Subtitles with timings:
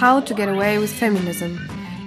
[0.00, 1.58] How to Get Away with Feminism.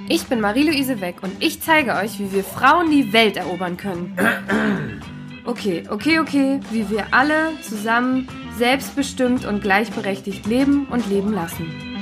[0.09, 4.17] Ich bin Marie-Louise Weck und ich zeige euch, wie wir Frauen die Welt erobern können.
[5.45, 11.92] Okay, okay, okay, wie wir alle zusammen selbstbestimmt und gleichberechtigt leben und leben lassen.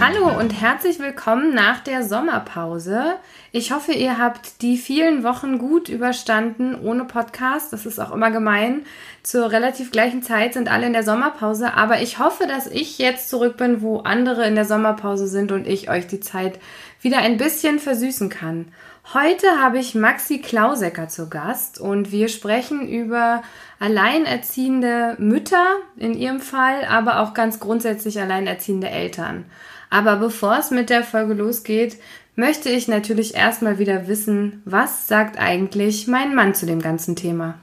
[0.00, 3.16] Hallo und herzlich willkommen nach der Sommerpause.
[3.50, 7.72] Ich hoffe, ihr habt die vielen Wochen gut überstanden ohne Podcast.
[7.72, 8.82] Das ist auch immer gemein.
[9.24, 11.74] Zur relativ gleichen Zeit sind alle in der Sommerpause.
[11.74, 15.66] Aber ich hoffe, dass ich jetzt zurück bin, wo andere in der Sommerpause sind und
[15.66, 16.60] ich euch die Zeit
[17.00, 18.66] wieder ein bisschen versüßen kann.
[19.14, 23.42] Heute habe ich Maxi Klausecker zu Gast und wir sprechen über
[23.80, 29.46] alleinerziehende Mütter in ihrem Fall, aber auch ganz grundsätzlich alleinerziehende Eltern.
[29.90, 31.96] Aber bevor es mit der Folge losgeht,
[32.36, 37.54] möchte ich natürlich erstmal wieder wissen, was sagt eigentlich mein Mann zu dem ganzen Thema?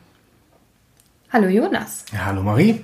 [1.31, 2.05] Hallo Jonas.
[2.11, 2.83] Ja, hallo Marie.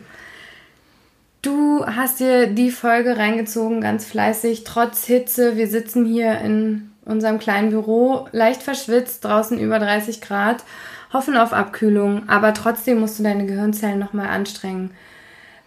[1.42, 5.58] Du hast dir die Folge reingezogen, ganz fleißig, trotz Hitze.
[5.58, 10.64] Wir sitzen hier in unserem kleinen Büro, leicht verschwitzt, draußen über 30 Grad,
[11.12, 14.92] hoffen auf Abkühlung, aber trotzdem musst du deine Gehirnzellen nochmal anstrengen.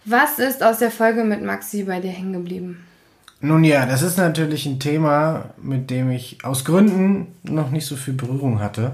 [0.05, 2.85] Was ist aus der Folge mit Maxi bei dir hängen geblieben?
[3.45, 7.95] Nun ja, das ist natürlich ein Thema, mit dem ich aus Gründen noch nicht so
[7.95, 8.93] viel Berührung hatte.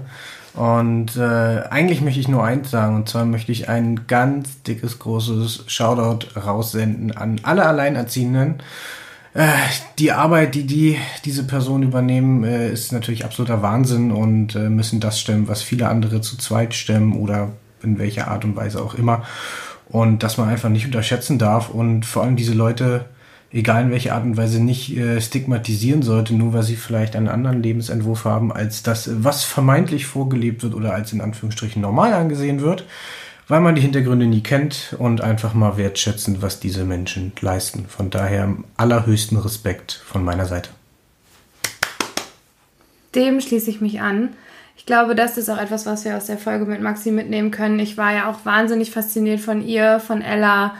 [0.52, 4.98] Und äh, eigentlich möchte ich nur eins sagen, und zwar möchte ich ein ganz dickes,
[4.98, 8.56] großes Shoutout raussenden an alle Alleinerziehenden.
[9.32, 9.48] Äh,
[9.98, 15.00] die Arbeit, die, die diese Personen übernehmen, äh, ist natürlich absoluter Wahnsinn und äh, müssen
[15.00, 18.96] das stemmen, was viele andere zu zweit stemmen oder in welcher Art und Weise auch
[18.96, 19.22] immer.
[19.88, 23.06] Und dass man einfach nicht unterschätzen darf und vor allem diese Leute
[23.52, 27.28] egal in welcher Art und Weise, nicht äh, stigmatisieren sollte, nur weil sie vielleicht einen
[27.28, 32.60] anderen Lebensentwurf haben, als das, was vermeintlich vorgelebt wird oder als in Anführungsstrichen normal angesehen
[32.60, 32.86] wird,
[33.48, 37.86] weil man die Hintergründe nie kennt und einfach mal wertschätzen, was diese Menschen leisten.
[37.86, 40.70] Von daher allerhöchsten Respekt von meiner Seite.
[43.14, 44.30] Dem schließe ich mich an.
[44.76, 47.78] Ich glaube, das ist auch etwas, was wir aus der Folge mit Maxi mitnehmen können.
[47.78, 50.74] Ich war ja auch wahnsinnig fasziniert von ihr, von Ella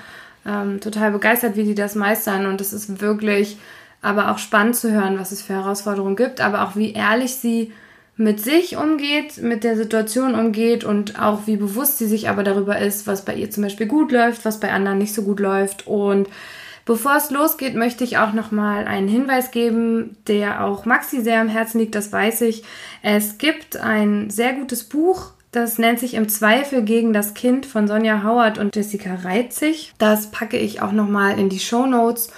[0.46, 2.46] ähm, total begeistert, wie die das meistern.
[2.46, 3.58] Und es ist wirklich
[4.00, 7.72] aber auch spannend zu hören, was es für Herausforderungen gibt, aber auch wie ehrlich sie
[8.16, 12.78] mit sich umgeht, mit der Situation umgeht und auch wie bewusst sie sich aber darüber
[12.78, 15.86] ist, was bei ihr zum Beispiel gut läuft, was bei anderen nicht so gut läuft.
[15.86, 16.28] Und
[16.84, 21.48] bevor es losgeht, möchte ich auch nochmal einen Hinweis geben, der auch Maxi sehr am
[21.48, 22.64] Herzen liegt, das weiß ich.
[23.02, 27.86] Es gibt ein sehr gutes Buch das nennt sich Im Zweifel gegen das Kind von
[27.86, 29.92] Sonja Howard und Jessica Reitzig.
[29.98, 32.30] Das packe ich auch nochmal in die Show Notes.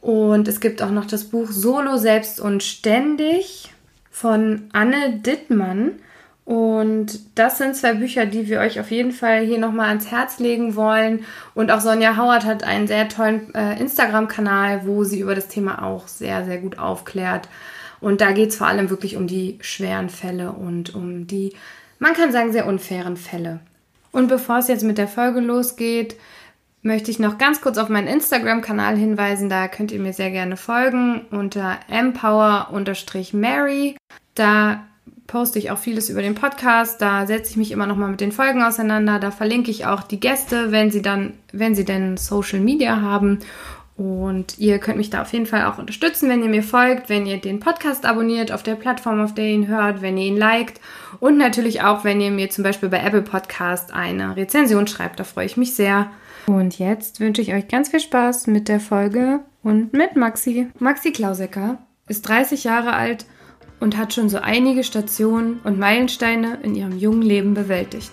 [0.00, 3.72] Und es gibt auch noch das Buch Solo, Selbst und Ständig
[4.12, 5.98] von Anne Dittmann.
[6.44, 10.38] Und das sind zwei Bücher, die wir euch auf jeden Fall hier nochmal ans Herz
[10.38, 11.24] legen wollen.
[11.54, 15.84] Und auch Sonja Howard hat einen sehr tollen äh, Instagram-Kanal, wo sie über das Thema
[15.84, 17.48] auch sehr, sehr gut aufklärt.
[18.00, 21.52] Und da geht es vor allem wirklich um die schweren Fälle und um die
[22.00, 23.60] man kann sagen, sehr unfairen Fälle.
[24.10, 26.16] Und bevor es jetzt mit der Folge losgeht,
[26.82, 29.48] möchte ich noch ganz kurz auf meinen Instagram-Kanal hinweisen.
[29.48, 32.74] Da könnt ihr mir sehr gerne folgen unter empower-mary.
[34.34, 34.84] Da
[35.26, 37.00] poste ich auch vieles über den Podcast.
[37.00, 39.20] Da setze ich mich immer noch mal mit den Folgen auseinander.
[39.20, 43.38] Da verlinke ich auch die Gäste, wenn sie dann, wenn sie denn Social Media haben.
[43.96, 47.26] Und ihr könnt mich da auf jeden Fall auch unterstützen, wenn ihr mir folgt, wenn
[47.26, 50.38] ihr den Podcast abonniert auf der Plattform, auf der ihr ihn hört, wenn ihr ihn
[50.38, 50.80] liked
[51.18, 55.18] und natürlich auch, wenn ihr mir zum Beispiel bei Apple Podcast eine Rezension schreibt.
[55.18, 56.10] Da freue ich mich sehr.
[56.46, 60.68] Und jetzt wünsche ich euch ganz viel Spaß mit der Folge und mit Maxi.
[60.78, 61.78] Maxi Klausecker
[62.08, 63.26] ist 30 Jahre alt
[63.80, 68.12] und hat schon so einige Stationen und Meilensteine in ihrem jungen Leben bewältigt.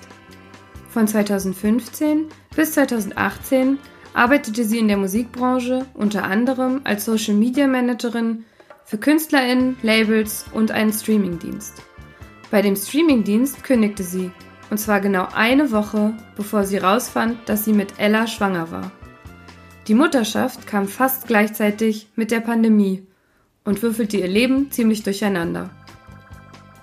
[0.90, 2.25] Von 2015
[2.56, 3.78] bis 2018
[4.13, 8.46] arbeitete sie in der Musikbranche unter anderem als Social Media Managerin
[8.86, 11.74] für KünstlerInnen, Labels und einen Streamingdienst.
[12.50, 14.31] Bei dem Streamingdienst kündigte sie,
[14.69, 18.92] und zwar genau eine Woche, bevor sie rausfand, dass sie mit Ella schwanger war.
[19.88, 23.06] Die Mutterschaft kam fast gleichzeitig mit der Pandemie
[23.63, 25.69] und würfelte ihr Leben ziemlich durcheinander.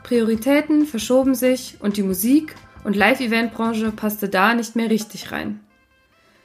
[0.03, 2.55] Prioritäten verschoben sich und die Musik-
[2.85, 5.61] und Live-Event-Branche passte da nicht mehr richtig rein.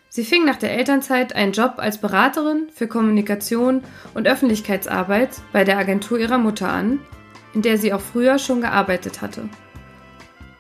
[0.08, 3.84] Sie fing nach der Elternzeit einen Job als Beraterin für Kommunikation
[4.14, 7.00] und Öffentlichkeitsarbeit bei der Agentur ihrer Mutter an,
[7.54, 9.50] in der sie auch früher schon gearbeitet hatte.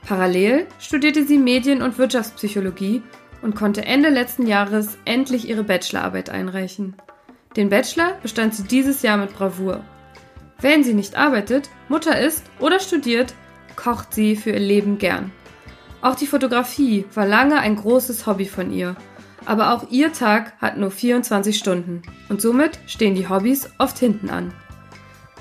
[0.05, 3.03] Parallel studierte sie Medien- und Wirtschaftspsychologie
[3.41, 6.95] und konnte Ende letzten Jahres endlich ihre Bachelorarbeit einreichen.
[7.55, 9.83] Den Bachelor bestand sie dieses Jahr mit Bravour.
[10.61, 13.33] Wenn sie nicht arbeitet, Mutter ist oder studiert,
[13.75, 15.31] kocht sie für ihr Leben gern.
[16.01, 18.95] Auch die Fotografie war lange ein großes Hobby von ihr.
[19.45, 24.29] Aber auch ihr Tag hat nur 24 Stunden und somit stehen die Hobbys oft hinten
[24.29, 24.53] an.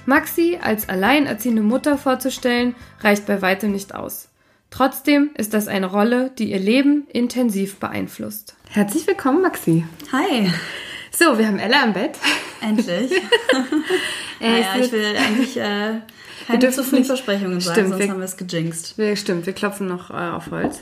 [0.09, 4.31] Maxi als alleinerziehende Mutter vorzustellen, reicht bei weitem nicht aus.
[4.71, 8.57] Trotzdem ist das eine Rolle, die ihr Leben intensiv beeinflusst.
[8.71, 9.85] Herzlich willkommen, Maxi.
[10.11, 10.51] Hi.
[11.11, 12.17] So, wir haben Ella im Bett.
[12.63, 13.11] Endlich.
[14.41, 16.01] naja, ich will eigentlich äh,
[16.47, 18.97] keine zu vielen Versprechungen sagen, stimmt, sonst wir, haben wir es gejinxt.
[18.97, 20.79] Wir, stimmt, wir klopfen noch äh, auf Holz.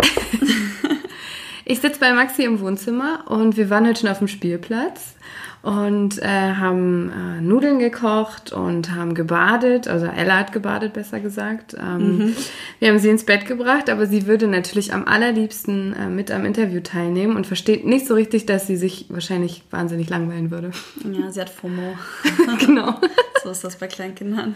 [1.64, 5.16] ich sitze bei Maxi im Wohnzimmer und wir waren heute schon auf dem Spielplatz
[5.62, 9.88] und äh, haben äh, Nudeln gekocht und haben gebadet.
[9.88, 11.74] Also Ella hat gebadet, besser gesagt.
[11.78, 12.36] Ähm, mhm.
[12.78, 16.44] Wir haben sie ins Bett gebracht, aber sie würde natürlich am allerliebsten äh, mit am
[16.44, 20.70] Interview teilnehmen und versteht nicht so richtig, dass sie sich wahrscheinlich wahnsinnig langweilen würde.
[21.04, 21.96] Ja, sie hat FOMO.
[22.64, 22.94] genau.
[23.42, 24.54] so ist das bei Kleinkindern.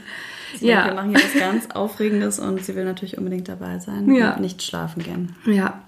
[0.57, 0.87] Sie ja.
[0.87, 4.35] Wir machen hier was ganz Aufregendes und sie will natürlich unbedingt dabei sein ja.
[4.35, 5.35] und nicht schlafen gehen.
[5.47, 5.83] Ja.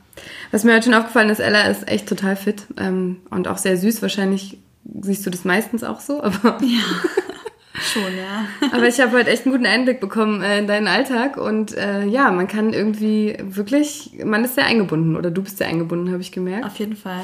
[0.50, 3.76] Was mir heute schon aufgefallen ist, Ella ist echt total fit ähm, und auch sehr
[3.76, 4.00] süß.
[4.02, 4.58] Wahrscheinlich
[5.02, 6.58] siehst du das meistens auch so, aber.
[6.62, 6.82] Ja.
[7.80, 8.46] Schon, ja.
[8.72, 12.04] aber ich habe heute echt einen guten Einblick bekommen äh, in deinen Alltag und äh,
[12.04, 16.22] ja, man kann irgendwie wirklich, man ist sehr eingebunden oder du bist sehr eingebunden, habe
[16.22, 16.64] ich gemerkt.
[16.64, 17.22] Auf jeden Fall.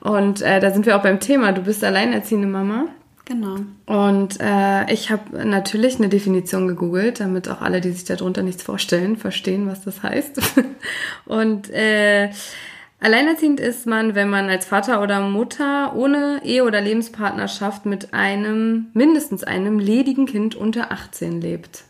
[0.00, 1.52] Und äh, da sind wir auch beim Thema.
[1.52, 2.88] Du bist alleinerziehende Mama.
[3.24, 3.58] Genau.
[3.86, 8.64] Und äh, ich habe natürlich eine Definition gegoogelt, damit auch alle, die sich darunter nichts
[8.64, 10.40] vorstellen, verstehen, was das heißt.
[11.26, 12.30] und äh,
[13.02, 18.92] Alleinerziehend ist man, wenn man als Vater oder Mutter ohne Ehe- oder Lebenspartnerschaft mit einem,
[18.94, 21.82] mindestens einem ledigen Kind unter 18 lebt.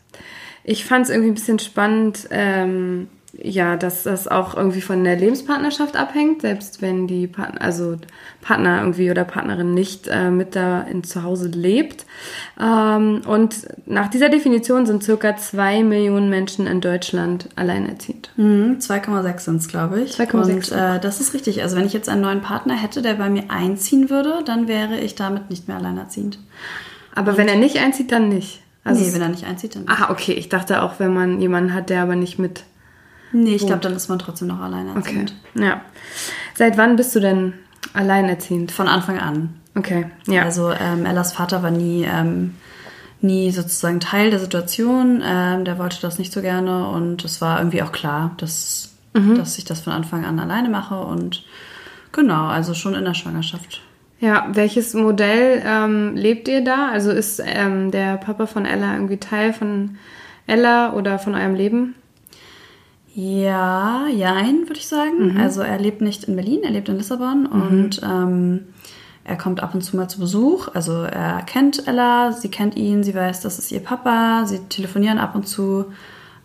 [0.63, 5.15] Ich fand es irgendwie ein bisschen spannend, ähm, ja, dass das auch irgendwie von der
[5.15, 7.97] Lebenspartnerschaft abhängt, selbst wenn die Partner, also
[8.41, 12.05] Partner irgendwie oder Partnerin nicht äh, mit da in zu Hause lebt.
[12.61, 18.29] Ähm, und nach dieser Definition sind circa zwei Millionen Menschen in Deutschland alleinerziehend.
[18.37, 20.11] Mhm, 2,6 sind es, glaube ich.
[20.11, 20.35] 2,6.
[20.35, 21.63] Und äh, das ist richtig.
[21.63, 24.99] Also wenn ich jetzt einen neuen Partner hätte, der bei mir einziehen würde, dann wäre
[24.99, 26.37] ich damit nicht mehr alleinerziehend.
[27.15, 28.61] Aber und wenn er nicht einzieht, dann nicht.
[28.83, 29.99] Also nee, wenn er nicht einzieht, dann nicht.
[29.99, 30.33] Ah, okay.
[30.33, 32.63] Ich dachte auch, wenn man jemanden hat, der aber nicht mit
[33.33, 35.33] Nee, ich glaube, dann ist man trotzdem noch alleinerziehend.
[35.55, 35.65] Okay.
[35.65, 35.81] Ja.
[36.55, 37.53] Seit wann bist du denn
[37.93, 38.71] alleinerziehend?
[38.71, 39.55] Von Anfang an.
[39.75, 40.43] Okay, ja.
[40.43, 42.53] Also ähm, Ellas Vater war nie, ähm,
[43.21, 45.23] nie sozusagen Teil der Situation.
[45.25, 49.35] Ähm, der wollte das nicht so gerne und es war irgendwie auch klar, dass, mhm.
[49.35, 51.43] dass ich das von Anfang an alleine mache und
[52.11, 53.81] genau, also schon in der Schwangerschaft.
[54.19, 56.89] Ja, welches Modell ähm, lebt ihr da?
[56.89, 59.97] Also ist ähm, der Papa von Ella irgendwie Teil von
[60.45, 61.95] Ella oder von eurem Leben?
[63.15, 65.33] Ja, jein, würde ich sagen.
[65.33, 65.37] Mhm.
[65.39, 67.61] Also er lebt nicht in Berlin, er lebt in Lissabon mhm.
[67.61, 68.59] und ähm,
[69.23, 70.67] er kommt ab und zu mal zu Besuch.
[70.73, 75.19] Also er kennt Ella, sie kennt ihn, sie weiß, das ist ihr Papa, sie telefonieren
[75.19, 75.85] ab und zu.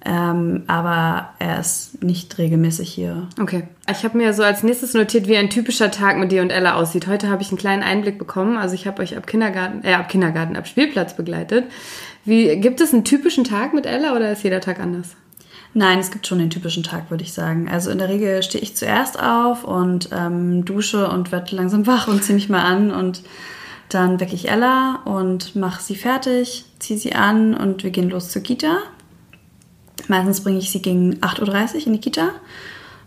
[0.04, 3.26] Ähm, aber er ist nicht regelmäßig hier.
[3.40, 3.64] Okay.
[3.90, 6.74] Ich habe mir so als nächstes notiert, wie ein typischer Tag mit dir und Ella
[6.74, 7.08] aussieht.
[7.08, 8.58] Heute habe ich einen kleinen Einblick bekommen.
[8.58, 11.64] Also ich habe euch ab Kindergarten, äh, ab Kindergarten, ab Spielplatz begleitet.
[12.24, 15.16] Wie, gibt es einen typischen Tag mit Ella oder ist jeder Tag anders?
[15.74, 17.68] Nein, es gibt schon den typischen Tag, würde ich sagen.
[17.68, 22.08] Also in der Regel stehe ich zuerst auf und ähm, dusche und werde langsam wach
[22.08, 23.22] und ziehe mich mal an und
[23.88, 28.30] dann wecke ich Ella und mache sie fertig, ziehe sie an und wir gehen los
[28.30, 28.78] zur Kita.
[30.08, 32.30] Meistens bringe ich sie gegen 8.30 Uhr in die Kita.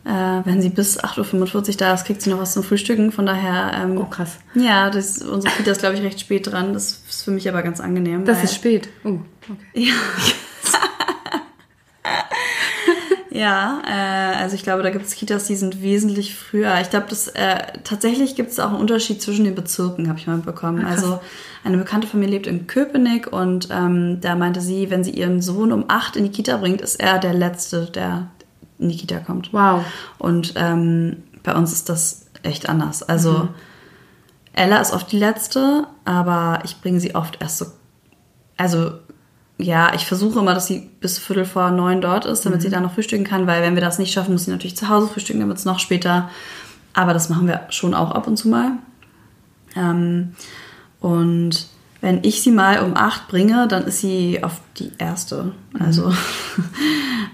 [0.04, 3.12] Äh, wenn sie bis 8.45 Uhr da ist, kriegt sie noch was zum Frühstücken.
[3.12, 3.74] Von daher.
[3.76, 4.40] Ähm, oh, krass.
[4.56, 6.74] Ja, das, unsere Kita ist, glaube ich, recht spät dran.
[6.74, 8.26] Das ist für mich aber ganz angenehm.
[8.26, 8.90] Das ist spät.
[9.04, 9.20] Oh,
[9.50, 9.86] okay.
[9.86, 9.94] Ja.
[13.42, 16.80] Ja, äh, also ich glaube, da gibt es Kitas, die sind wesentlich früher.
[16.80, 20.28] Ich glaube, das äh, tatsächlich gibt es auch einen Unterschied zwischen den Bezirken, habe ich
[20.28, 20.84] mal bekommen.
[20.86, 21.20] Ach, also
[21.64, 25.42] eine bekannte von mir lebt in Köpenick und ähm, da meinte sie, wenn sie ihren
[25.42, 28.28] Sohn um acht in die Kita bringt, ist er der Letzte, der
[28.78, 29.52] in die Kita kommt.
[29.54, 29.86] Wow.
[30.20, 33.02] Und ähm, bei uns ist das echt anders.
[33.02, 33.50] Also mhm.
[34.54, 37.66] Ella ist oft die Letzte, aber ich bringe sie oft erst so
[38.62, 39.00] also
[39.62, 42.64] ja, ich versuche immer, dass sie bis Viertel vor neun dort ist, damit mhm.
[42.64, 44.90] sie da noch frühstücken kann, weil wenn wir das nicht schaffen, muss sie natürlich zu
[44.90, 46.30] Hause frühstücken, wird es noch später.
[46.94, 48.74] Aber das machen wir schon auch ab und zu mal.
[49.76, 50.34] Ähm,
[51.00, 51.68] und
[52.02, 55.54] wenn ich sie mal um acht bringe, dann ist sie auf die erste.
[55.80, 56.16] Also mhm.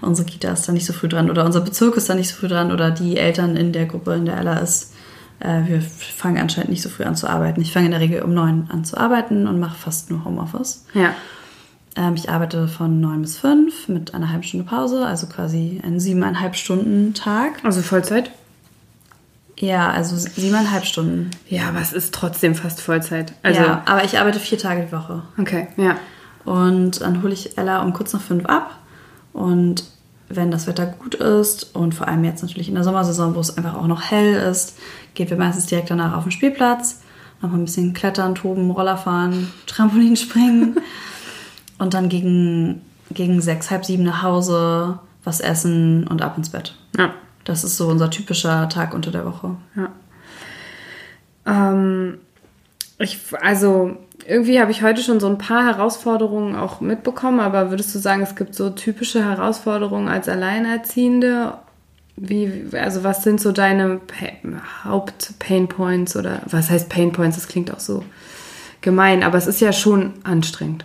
[0.02, 2.36] unsere Kita ist da nicht so früh dran oder unser Bezirk ist da nicht so
[2.36, 4.92] früh dran oder die Eltern in der Gruppe, in der Ella ist.
[5.40, 7.60] Äh, wir fangen anscheinend nicht so früh an zu arbeiten.
[7.60, 10.84] Ich fange in der Regel um neun an zu arbeiten und mache fast nur Homeoffice.
[10.94, 11.14] Ja.
[11.98, 15.98] Ähm, ich arbeite von neun bis fünf mit einer halben Stunde Pause, also quasi ein
[15.98, 17.64] siebeneinhalb Stunden Tag.
[17.64, 18.30] Also Vollzeit?
[19.56, 21.32] Ja, also siebeneinhalb Stunden.
[21.48, 23.32] Ja, aber es ist trotzdem fast Vollzeit.
[23.42, 25.24] Also ja, aber ich arbeite vier Tage die Woche.
[25.38, 25.96] Okay, ja.
[26.44, 28.78] Und dann hole ich Ella um kurz nach fünf ab
[29.32, 29.82] und
[30.28, 33.56] wenn das Wetter gut ist und vor allem jetzt natürlich in der Sommersaison, wo es
[33.56, 34.78] einfach auch noch hell ist,
[35.14, 37.00] gehen wir meistens direkt danach auf den Spielplatz,
[37.42, 40.76] noch ein bisschen klettern, toben, Roller fahren, Trampolin springen
[41.78, 46.74] und dann gegen, gegen sechs, halb sieben nach Hause, was essen und ab ins Bett.
[46.96, 47.14] Ja.
[47.44, 49.56] Das ist so unser typischer Tag unter der Woche.
[49.74, 49.88] Ja.
[51.46, 52.18] Ähm,
[52.98, 57.94] ich, also irgendwie habe ich heute schon so ein paar Herausforderungen auch mitbekommen, aber würdest
[57.94, 61.54] du sagen, es gibt so typische Herausforderungen als Alleinerziehende?
[62.16, 64.00] Wie, also was sind so deine
[64.84, 67.36] Haupt-Pain-Points oder was heißt Pain-Points?
[67.36, 68.04] Das klingt auch so
[68.80, 70.84] gemein, aber es ist ja schon anstrengend.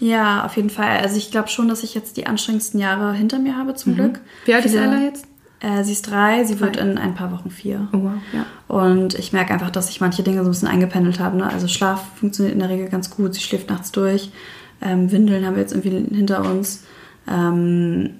[0.00, 0.98] Ja, auf jeden Fall.
[0.98, 4.20] Also ich glaube schon, dass ich jetzt die anstrengendsten Jahre hinter mir habe, zum Glück.
[4.44, 5.26] Wie alt ist Ella jetzt?
[5.60, 6.82] Äh, sie ist drei, sie wird Drei.
[6.82, 7.88] in ein paar Wochen vier.
[7.92, 8.44] Oh, wow, ja.
[8.68, 11.38] Und ich merke einfach, dass sich manche Dinge so ein bisschen eingependelt haben.
[11.38, 11.48] Ne?
[11.48, 14.30] Also Schlaf funktioniert in der Regel ganz gut, sie schläft nachts durch.
[14.82, 16.84] Ähm, Windeln haben wir jetzt irgendwie hinter uns.
[17.28, 18.16] Ähm,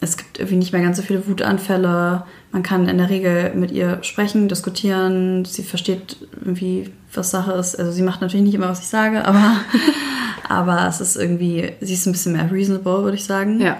[0.00, 2.24] es gibt irgendwie nicht mehr ganz so viele Wutanfälle.
[2.52, 5.44] Man kann in der Regel mit ihr sprechen, diskutieren.
[5.44, 7.78] Sie versteht irgendwie, was Sache ist.
[7.78, 9.56] Also sie macht natürlich nicht immer, was ich sage, aber,
[10.48, 13.60] aber es ist irgendwie, sie ist ein bisschen mehr reasonable, würde ich sagen.
[13.60, 13.78] Ja.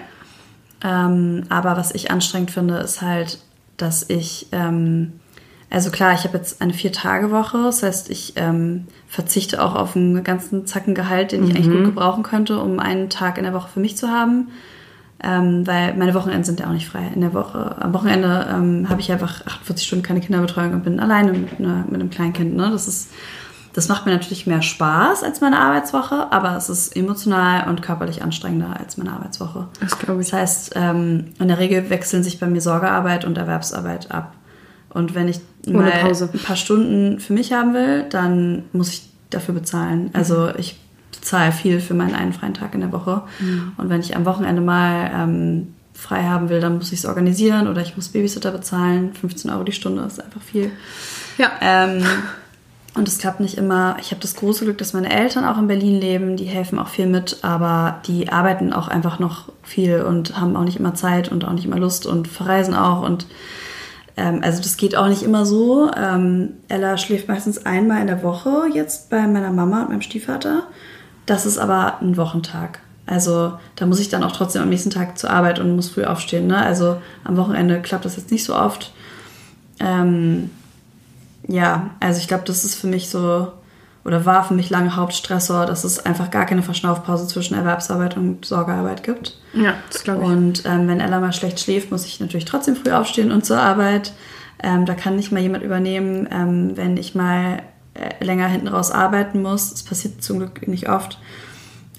[0.82, 3.38] Ähm, aber was ich anstrengend finde, ist halt,
[3.76, 5.12] dass ich, ähm,
[5.68, 10.24] also klar, ich habe jetzt eine Vier-Tage-Woche, das heißt, ich ähm, verzichte auch auf einen
[10.24, 13.68] ganzen Zacken Gehalt, den ich eigentlich gut gebrauchen könnte, um einen Tag in der Woche
[13.68, 14.48] für mich zu haben.
[15.22, 17.10] Ähm, weil meine Wochenenden sind ja auch nicht frei.
[17.14, 21.00] In der Woche, am Wochenende ähm, habe ich einfach 48 Stunden keine Kinderbetreuung und bin
[21.00, 22.54] alleine mit, einer, mit einem Kleinkind.
[22.54, 22.70] Ne?
[22.70, 23.08] Das ist,
[23.72, 28.22] das macht mir natürlich mehr Spaß als meine Arbeitswoche, aber es ist emotional und körperlich
[28.22, 29.68] anstrengender als meine Arbeitswoche.
[29.80, 30.30] Das glaube ich.
[30.30, 34.34] Das heißt, ähm, in der Regel wechseln sich bei mir Sorgearbeit und Erwerbsarbeit ab.
[34.90, 36.28] Und wenn ich mal Pause.
[36.32, 40.10] ein paar Stunden für mich haben will, dann muss ich dafür bezahlen.
[40.12, 40.78] Also ich
[41.16, 43.22] bezahle viel für meinen einen freien Tag in der Woche.
[43.76, 47.68] Und wenn ich am Wochenende mal ähm, frei haben will, dann muss ich es organisieren
[47.68, 49.14] oder ich muss Babysitter bezahlen.
[49.14, 50.70] 15 Euro die Stunde ist einfach viel.
[51.38, 51.50] Ja.
[51.60, 52.04] Ähm,
[52.96, 53.96] und es klappt nicht immer.
[54.00, 56.36] Ich habe das große Glück, dass meine Eltern auch in Berlin leben.
[56.36, 60.64] Die helfen auch viel mit, aber die arbeiten auch einfach noch viel und haben auch
[60.64, 63.02] nicht immer Zeit und auch nicht immer Lust und verreisen auch.
[63.02, 63.26] Und
[64.16, 65.90] ähm, also das geht auch nicht immer so.
[65.94, 70.62] Ähm, Ella schläft meistens einmal in der Woche jetzt bei meiner Mama und meinem Stiefvater.
[71.26, 72.80] Das ist aber ein Wochentag.
[73.06, 76.04] Also da muss ich dann auch trotzdem am nächsten Tag zur Arbeit und muss früh
[76.04, 76.48] aufstehen.
[76.48, 76.58] Ne?
[76.58, 78.92] Also am Wochenende klappt das jetzt nicht so oft.
[79.78, 80.50] Ähm,
[81.46, 83.52] ja, also ich glaube, das ist für mich so,
[84.04, 88.44] oder war für mich lange Hauptstressor, dass es einfach gar keine Verschnaufpause zwischen Erwerbsarbeit und
[88.44, 89.38] Sorgearbeit gibt.
[89.52, 90.28] Ja, das glaube ich.
[90.28, 93.60] Und ähm, wenn Ella mal schlecht schläft, muss ich natürlich trotzdem früh aufstehen und zur
[93.60, 94.12] Arbeit.
[94.62, 97.62] Ähm, da kann nicht mal jemand übernehmen, ähm, wenn ich mal
[98.20, 99.70] länger hinten raus arbeiten muss.
[99.70, 101.18] Das passiert zum Glück nicht oft.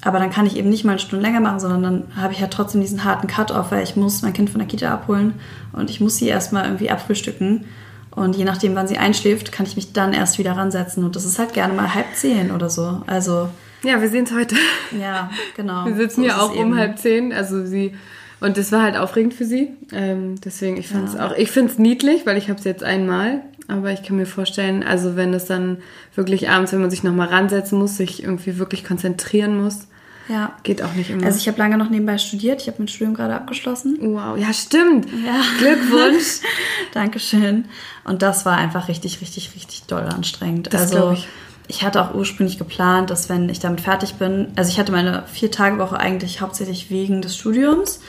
[0.02, 2.40] Aber dann kann ich eben nicht mal eine Stunde länger machen, sondern dann habe ich
[2.40, 5.34] ja trotzdem diesen harten Cut-off, weil ich muss mein Kind von der Kita abholen
[5.74, 7.66] und ich muss sie erstmal irgendwie abfrühstücken.
[8.12, 11.04] Und je nachdem, wann sie einschläft, kann ich mich dann erst wieder ransetzen.
[11.04, 13.02] Und das ist halt gerne mal halb zehn oder so.
[13.08, 13.50] Also,
[13.84, 14.56] Ja, wir sehen es heute.
[15.00, 15.86] ja, genau.
[15.86, 17.34] Wir sitzen es auch um halb zehn.
[17.34, 17.94] Also sie
[18.40, 19.70] und das war halt aufregend für sie.
[19.92, 21.28] Ähm, deswegen, ich fand es Ja.
[21.28, 23.42] auch, ich finde es niedlich, weil ich habe es jetzt einmal.
[23.68, 25.78] Aber ich kann mir vorstellen, also wenn es dann
[26.16, 29.88] wirklich abends, wenn man sich nochmal ransetzen muss, sich irgendwie wirklich konzentrieren muss,
[30.30, 30.54] Ja.
[30.64, 31.26] geht auch nicht immer.
[31.26, 32.62] Also ich habe lange noch nebenbei studiert.
[32.62, 33.98] Ich habe mein Studium gerade abgeschlossen.
[34.02, 35.08] wow, ja stimmt.
[35.26, 35.42] Ja.
[35.60, 36.40] Glückwunsch.
[36.94, 37.66] Dankeschön.
[38.06, 40.74] Und das war einfach richtig, richtig, richtig doll anstrengend.
[40.74, 41.28] Das also ich.
[41.68, 45.24] ich hatte auch ursprünglich geplant, dass wenn ich damit fertig bin, also ich hatte meine
[45.28, 48.00] vier Tage Woche eigentlich hauptsächlich wegen des Studiums.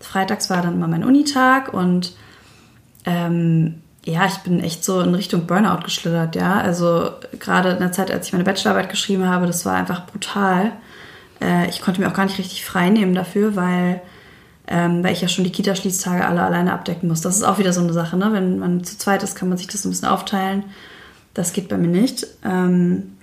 [0.00, 2.14] Freitags war dann immer mein Unitag und
[3.04, 6.60] ähm, ja, ich bin echt so in Richtung Burnout geschlittert, ja.
[6.60, 10.72] Also gerade in der Zeit, als ich meine Bachelorarbeit geschrieben habe, das war einfach brutal.
[11.40, 14.00] Äh, ich konnte mir auch gar nicht richtig frei nehmen dafür, weil,
[14.66, 17.20] ähm, weil ich ja schon die Kita-Schließtage alle alleine abdecken muss.
[17.20, 18.32] Das ist auch wieder so eine Sache, ne?
[18.32, 20.64] Wenn man zu zweit ist, kann man sich das so ein bisschen aufteilen.
[21.34, 22.26] Das geht bei mir nicht.
[22.44, 23.14] Ähm,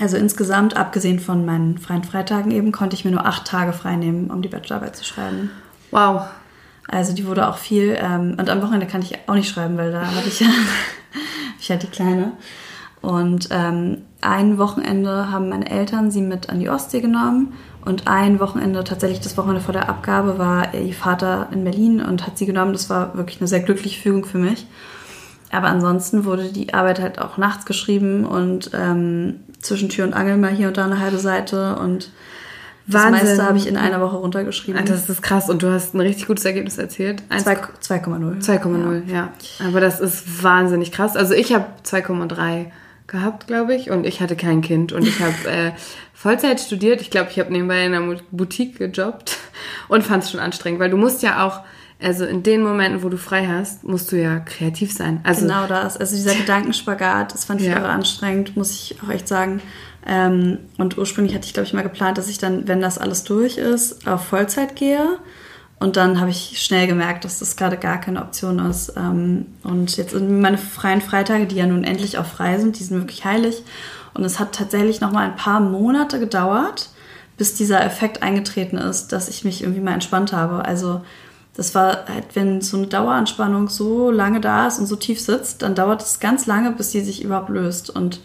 [0.00, 3.96] also insgesamt, abgesehen von meinen freien Freitagen eben, konnte ich mir nur acht Tage frei
[3.96, 5.50] nehmen, um die Bachelorarbeit zu schreiben.
[5.90, 6.22] Wow.
[6.88, 7.96] Also die wurde auch viel.
[8.00, 10.48] Ähm, und am Wochenende kann ich auch nicht schreiben, weil da hatte ich ja
[11.60, 12.32] ich hatte die Kleine.
[13.02, 17.52] Und ähm, ein Wochenende haben meine Eltern sie mit an die Ostsee genommen.
[17.84, 22.26] Und ein Wochenende, tatsächlich das Wochenende vor der Abgabe, war ihr Vater in Berlin und
[22.26, 22.72] hat sie genommen.
[22.72, 24.66] Das war wirklich eine sehr glückliche Fügung für mich.
[25.52, 30.36] Aber ansonsten wurde die Arbeit halt auch nachts geschrieben und ähm, zwischen Tür und Angel
[30.36, 31.76] mal hier und da eine halbe Seite.
[31.76, 32.10] Und
[32.86, 33.26] das Wahnsinn.
[33.28, 34.84] meiste habe ich in einer Woche runtergeschrieben.
[34.84, 37.22] Das ist krass und du hast ein richtig gutes Ergebnis erzählt.
[37.28, 38.40] Eins- Zwei- 2,0.
[38.40, 39.32] 2,0, ja.
[39.66, 41.16] Aber das ist wahnsinnig krass.
[41.16, 42.70] Also ich habe 2,3
[43.06, 45.72] gehabt, glaube ich, und ich hatte kein Kind und ich habe äh,
[46.12, 47.00] Vollzeit studiert.
[47.00, 49.36] Ich glaube, ich habe nebenbei in einer Boutique gejobbt
[49.88, 51.60] und fand es schon anstrengend, weil du musst ja auch
[52.00, 55.20] also in den Momenten, wo du frei hast, musst du ja kreativ sein.
[55.22, 55.96] Also, genau das.
[55.96, 57.78] Also dieser Gedankenspagat, das fand ich ja.
[57.78, 59.62] irre anstrengend, muss ich auch echt sagen.
[60.06, 63.24] Ähm, und ursprünglich hatte ich, glaube ich, mal geplant, dass ich dann, wenn das alles
[63.24, 65.18] durch ist, auf Vollzeit gehe.
[65.78, 68.94] Und dann habe ich schnell gemerkt, dass das gerade gar keine Option ist.
[68.96, 72.84] Ähm, und jetzt sind meine freien Freitage, die ja nun endlich auch frei sind, die
[72.84, 73.62] sind wirklich heilig.
[74.14, 76.88] Und es hat tatsächlich noch mal ein paar Monate gedauert,
[77.36, 80.64] bis dieser Effekt eingetreten ist, dass ich mich irgendwie mal entspannt habe.
[80.64, 81.02] Also
[81.54, 85.60] das war halt, wenn so eine Daueranspannung so lange da ist und so tief sitzt,
[85.60, 87.90] dann dauert es ganz lange, bis die sich überhaupt löst.
[87.90, 88.20] Und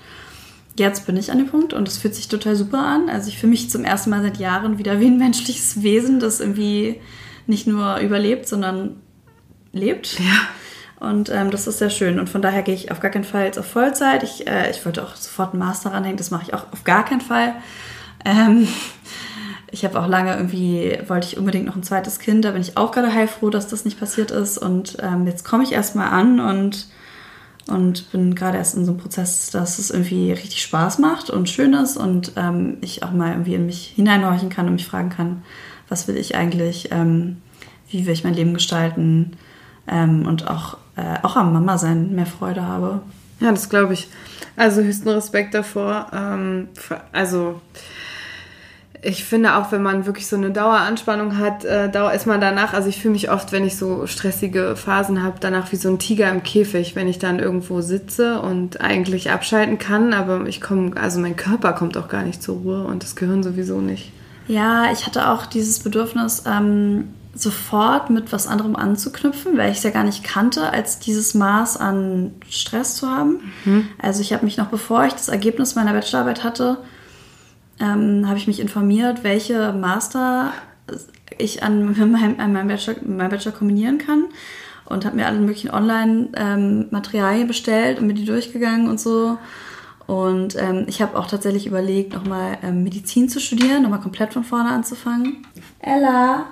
[0.82, 3.10] jetzt bin ich an dem Punkt und es fühlt sich total super an.
[3.10, 6.42] Also ich fühle mich zum ersten Mal seit Jahren wieder wie ein menschliches Wesen, das
[6.42, 7.00] irgendwie
[7.48, 8.98] nicht nur überlebt, sondern
[9.72, 10.20] lebt.
[10.20, 11.06] Ja.
[11.08, 12.20] Und ähm, das ist sehr schön.
[12.20, 14.22] Und von daher gehe ich auf gar keinen Fall jetzt auf Vollzeit.
[14.24, 17.06] Ich, äh, ich wollte auch sofort einen Master ranhängen, das mache ich auch auf gar
[17.06, 17.56] keinen Fall.
[18.24, 18.68] Ähm,
[19.72, 22.78] ich habe auch lange irgendwie, wollte ich unbedingt noch ein zweites Kind, da bin ich
[22.78, 24.58] auch gerade heilfroh, dass das nicht passiert ist.
[24.58, 26.88] Und ähm, jetzt komme ich erstmal an und
[27.68, 31.50] und bin gerade erst in so einem Prozess, dass es irgendwie richtig Spaß macht und
[31.50, 35.10] schön ist und ähm, ich auch mal irgendwie in mich hineinhorchen kann und mich fragen
[35.10, 35.44] kann,
[35.88, 37.38] was will ich eigentlich, ähm,
[37.90, 39.38] wie will ich mein Leben gestalten
[39.88, 43.02] ähm, und auch, äh, auch am Mama sein mehr Freude habe.
[43.40, 44.08] Ja, das glaube ich.
[44.56, 46.08] Also höchsten Respekt davor.
[46.14, 46.68] Ähm,
[47.12, 47.62] also
[49.04, 52.74] ich finde auch, wenn man wirklich so eine Daueranspannung hat, äh, dauer ist man danach,
[52.74, 55.98] also ich fühle mich oft, wenn ich so stressige Phasen habe, danach wie so ein
[55.98, 60.96] Tiger im Käfig, wenn ich dann irgendwo sitze und eigentlich abschalten kann, aber ich komme,
[60.98, 64.12] also mein Körper kommt auch gar nicht zur Ruhe und das Gehirn sowieso nicht.
[64.48, 69.84] Ja, ich hatte auch dieses Bedürfnis, ähm, sofort mit was anderem anzuknüpfen, weil ich es
[69.84, 73.52] ja gar nicht kannte, als dieses Maß an Stress zu haben.
[73.66, 73.88] Mhm.
[74.00, 76.78] Also ich habe mich noch, bevor ich das Ergebnis meiner Bachelorarbeit hatte,
[77.82, 80.54] ähm, habe ich mich informiert, welche Master
[81.38, 84.26] ich an meinem, an meinem, Bachelor, meinem Bachelor kombinieren kann
[84.86, 89.38] und habe mir alle möglichen Online-Materialien ähm, bestellt und mir die durchgegangen und so.
[90.08, 94.44] Und ähm, ich habe auch tatsächlich überlegt, nochmal ähm, Medizin zu studieren, nochmal komplett von
[94.44, 95.48] vorne anzufangen.
[95.80, 96.48] Ella!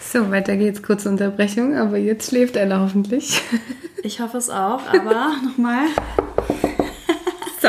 [0.00, 0.82] So, weiter geht's.
[0.82, 3.42] Kurze Unterbrechung, aber jetzt schläft Ella hoffentlich.
[4.04, 5.86] Ich hoffe es auch, aber nochmal.
[7.60, 7.68] So.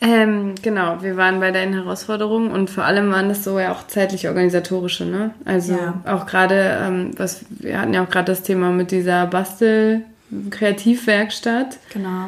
[0.00, 3.86] Ähm, genau, wir waren bei deinen Herausforderungen und vor allem waren das so ja auch
[3.86, 5.30] zeitlich organisatorische, ne?
[5.46, 6.02] Also ja.
[6.04, 11.78] auch gerade, ähm, was wir hatten ja auch gerade das Thema mit dieser Bastel-Kreativwerkstatt.
[11.94, 12.26] Genau.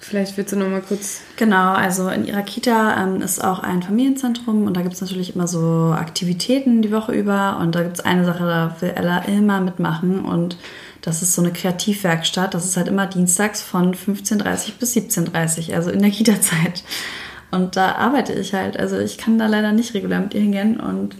[0.00, 1.22] Vielleicht willst du noch mal kurz.
[1.36, 5.34] Genau, also in ihrer Kita ähm, ist auch ein Familienzentrum und da gibt es natürlich
[5.34, 9.24] immer so Aktivitäten die Woche über und da gibt es eine Sache, da will Ella
[9.24, 10.56] immer mitmachen und
[11.02, 12.54] das ist so eine Kreativwerkstatt.
[12.54, 16.84] Das ist halt immer dienstags von 15.30 bis 17.30 also in der Kita-Zeit.
[17.50, 18.78] Und da arbeite ich halt.
[18.78, 20.80] Also ich kann da leider nicht regulär mit ihr hingehen.
[20.80, 21.16] Und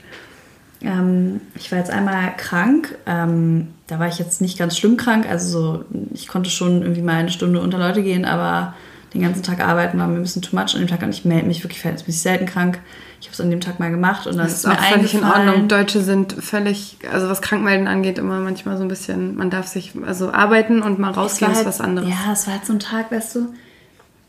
[0.83, 2.97] ähm, ich war jetzt einmal krank.
[3.07, 5.29] Ähm, da war ich jetzt nicht ganz schlimm krank.
[5.29, 8.75] Also so, ich konnte schon irgendwie mal eine Stunde unter Leute gehen, aber
[9.15, 11.25] den ganzen Tag arbeiten war mir ein bisschen too much an dem Tag und ich
[11.25, 12.79] melde mich wirklich verhältnismäßig selten krank.
[13.21, 15.15] Ich habe es an dem Tag mal gemacht und dann das ist, ist mir völlig
[15.15, 15.69] in Ordnung.
[15.69, 19.93] Deutsche sind völlig, also was Krankmelden angeht, immer manchmal so ein bisschen, man darf sich
[20.07, 22.09] also arbeiten und mal rausgehen halt, ist was anderes.
[22.09, 23.55] Ja, es war halt so ein Tag, weißt du,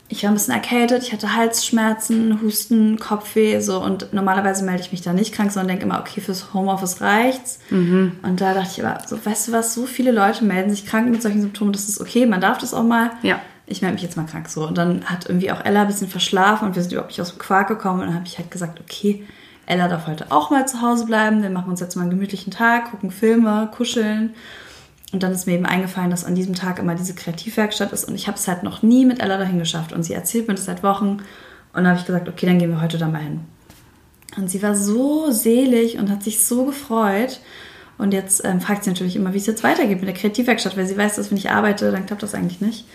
[0.08, 4.90] ich war ein bisschen erkältet, ich hatte Halsschmerzen, Husten, Kopfweh, so und normalerweise melde ich
[4.90, 7.60] mich da nicht krank, sondern denke immer, okay, fürs Homeoffice reicht's.
[7.70, 8.16] Mhm.
[8.22, 11.08] Und da dachte ich aber, so, weißt du was, so viele Leute melden sich krank
[11.08, 13.12] mit solchen Symptomen, das ist okay, man darf das auch mal.
[13.22, 13.40] Ja
[13.70, 14.66] ich melde mich jetzt mal krank so.
[14.66, 17.30] Und dann hat irgendwie auch Ella ein bisschen verschlafen und wir sind überhaupt nicht aus
[17.30, 18.00] dem Quark gekommen.
[18.00, 19.24] Und dann habe ich halt gesagt, okay,
[19.66, 21.42] Ella darf heute auch mal zu Hause bleiben.
[21.42, 24.34] Wir machen uns jetzt mal einen gemütlichen Tag, gucken Filme, kuscheln.
[25.12, 28.04] Und dann ist mir eben eingefallen, dass an diesem Tag immer diese Kreativwerkstatt ist.
[28.04, 29.92] Und ich habe es halt noch nie mit Ella dahin geschafft.
[29.92, 31.08] Und sie erzählt mir das seit Wochen.
[31.08, 31.20] Und
[31.74, 33.40] dann habe ich gesagt, okay, dann gehen wir heute da mal hin.
[34.36, 37.40] Und sie war so selig und hat sich so gefreut.
[37.98, 40.86] Und jetzt ähm, fragt sie natürlich immer, wie es jetzt weitergeht mit der Kreativwerkstatt, weil
[40.86, 42.86] sie weiß, dass wenn ich arbeite, dann klappt das eigentlich nicht.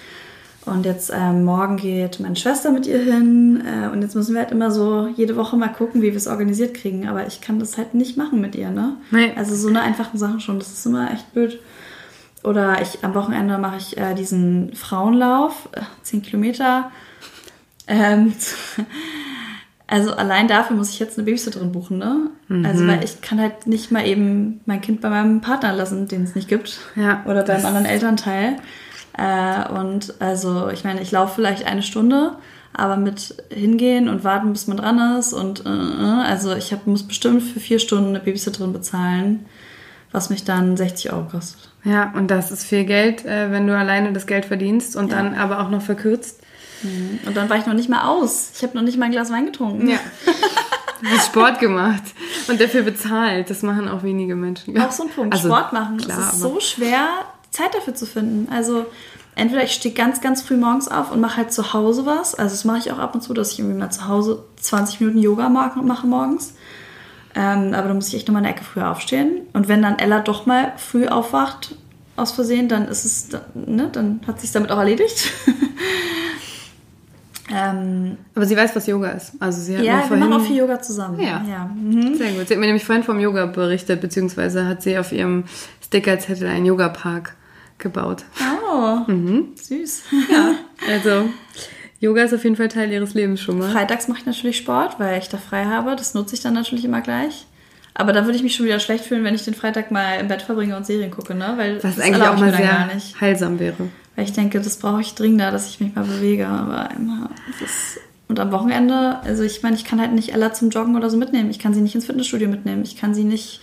[0.65, 3.63] Und jetzt ähm, morgen geht meine Schwester mit ihr hin.
[3.65, 6.27] Äh, und jetzt müssen wir halt immer so jede Woche mal gucken, wie wir es
[6.27, 7.07] organisiert kriegen.
[7.07, 8.97] Aber ich kann das halt nicht machen mit ihr, ne?
[9.11, 9.31] Nee.
[9.35, 10.57] Also so eine einfache Sache schon.
[10.57, 11.59] Das ist immer echt blöd.
[12.43, 16.91] Oder ich am Wochenende mache ich äh, diesen Frauenlauf, äh, 10 Kilometer.
[17.87, 18.33] Ähm,
[19.87, 22.31] also allein dafür muss ich jetzt eine Babysitterin buchen, ne?
[22.47, 22.65] Mhm.
[22.65, 26.23] Also weil ich kann halt nicht mal eben mein Kind bei meinem Partner lassen, den
[26.23, 26.79] es nicht gibt.
[26.95, 27.23] Ja.
[27.25, 28.57] Oder beim anderen Elternteil.
[29.17, 32.33] Äh, und also, ich meine, ich laufe vielleicht eine Stunde,
[32.73, 35.33] aber mit hingehen und warten, bis man dran ist.
[35.33, 39.45] Und äh, äh, also ich hab, muss bestimmt für vier Stunden eine Babysitterin bezahlen,
[40.11, 41.69] was mich dann 60 Euro kostet.
[41.83, 45.17] Ja, und das ist viel Geld, äh, wenn du alleine das Geld verdienst und ja.
[45.17, 46.41] dann aber auch noch verkürzt.
[46.81, 47.19] Mhm.
[47.25, 48.51] Und dann war ich noch nicht mal aus.
[48.55, 49.89] Ich habe noch nicht mal ein Glas Wein getrunken.
[49.89, 49.99] Ja.
[51.01, 52.03] Du hast Sport gemacht.
[52.47, 53.49] Und dafür bezahlt.
[53.49, 54.79] Das machen auch wenige Menschen.
[54.79, 55.33] Auch so ein Punkt.
[55.33, 55.97] Also, Sport machen.
[55.97, 57.07] klar, es ist so schwer,
[57.55, 58.51] Zeit dafür zu finden.
[58.51, 58.85] Also
[59.35, 62.35] entweder ich stehe ganz, ganz früh morgens auf und mache halt zu Hause was.
[62.35, 65.01] Also das mache ich auch ab und zu, dass ich irgendwie mal zu Hause 20
[65.01, 66.55] Minuten Yoga mache, morgens.
[67.35, 69.41] Ähm, aber da muss ich echt nochmal eine Ecke früher aufstehen.
[69.53, 71.75] Und wenn dann Ella doch mal früh aufwacht,
[72.15, 75.33] aus Versehen, dann ist es, ne, dann hat sich damit auch erledigt.
[77.53, 79.33] ähm, Aber sie weiß, was Yoga ist.
[79.39, 81.19] Also sie hat ja, wir vorhin, machen auch viel Yoga zusammen.
[81.19, 81.43] Ja.
[81.45, 81.69] ja.
[81.75, 82.15] Mhm.
[82.15, 82.47] Sehr gut.
[82.47, 85.43] Sie hat mir nämlich vorhin vom Yoga berichtet, beziehungsweise hat sie auf ihrem
[85.83, 87.35] Stickerzettel einen Yoga-Park
[87.77, 88.23] gebaut.
[88.71, 89.49] Oh, Mhm.
[89.55, 90.03] süß.
[90.89, 91.29] Also,
[91.99, 93.71] Yoga ist auf jeden Fall Teil ihres Lebens schon mal.
[93.71, 95.95] Freitags mache ich natürlich Sport, weil ich da frei habe.
[95.95, 97.45] Das nutze ich dann natürlich immer gleich.
[97.93, 100.27] Aber da würde ich mich schon wieder schlecht fühlen, wenn ich den Freitag mal im
[100.27, 101.53] Bett verbringe und Serien gucke, ne?
[101.55, 102.89] Weil Was das eigentlich auch mal sehr
[103.21, 103.87] heilsam wäre.
[104.17, 106.47] Weil ich denke, das brauche ich dringender, dass ich mich mal bewege.
[106.47, 107.29] Aber immer
[107.61, 111.09] das und am Wochenende, also ich meine, ich kann halt nicht Ella zum Joggen oder
[111.09, 111.49] so mitnehmen.
[111.51, 112.83] Ich kann sie nicht ins Fitnessstudio mitnehmen.
[112.83, 113.61] Ich kann sie nicht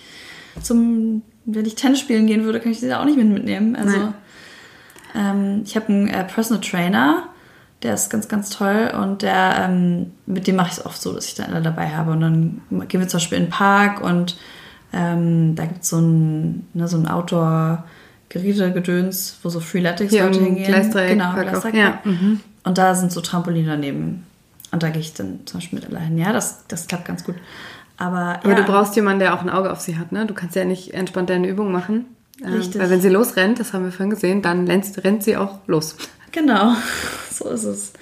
[0.63, 3.77] zum, wenn ich Tennis spielen gehen würde, kann ich sie da auch nicht mit mitnehmen.
[3.77, 4.13] Also
[5.15, 7.25] ähm, ich habe einen äh, Personal Trainer,
[7.83, 11.13] der ist ganz, ganz toll und der, ähm, mit dem mache ich es oft so,
[11.13, 12.13] dass ich dann Ella dabei habe.
[12.13, 14.37] Und dann gehen wir zum Beispiel in den Park und
[14.93, 17.85] ähm, da gibt es so ein, ne, so ein Outdoor-
[18.33, 20.67] Gerätegedöns, wo so Freeletics Hier Leute im hingehen.
[20.67, 21.11] Gleisdreieck.
[21.11, 21.35] Genau.
[21.35, 21.75] Gleisdreieck.
[21.75, 22.41] Ja, mhm.
[22.65, 24.25] Und da sind so Trampoline daneben.
[24.71, 26.17] Und da gehe ich dann zum Beispiel mit Ella hin.
[26.17, 27.35] Ja, das, das klappt ganz gut.
[27.97, 30.27] Aber, Aber ja, du brauchst jemanden, der auch ein Auge auf sie hat, ne?
[30.27, 32.17] Du kannst ja nicht entspannt deine Übung machen.
[32.43, 32.81] Ähm, Richtig.
[32.81, 35.97] Weil wenn sie losrennt, das haben wir vorhin gesehen, dann rennt, rennt sie auch los.
[36.33, 36.75] Genau,
[37.31, 37.93] so ist es.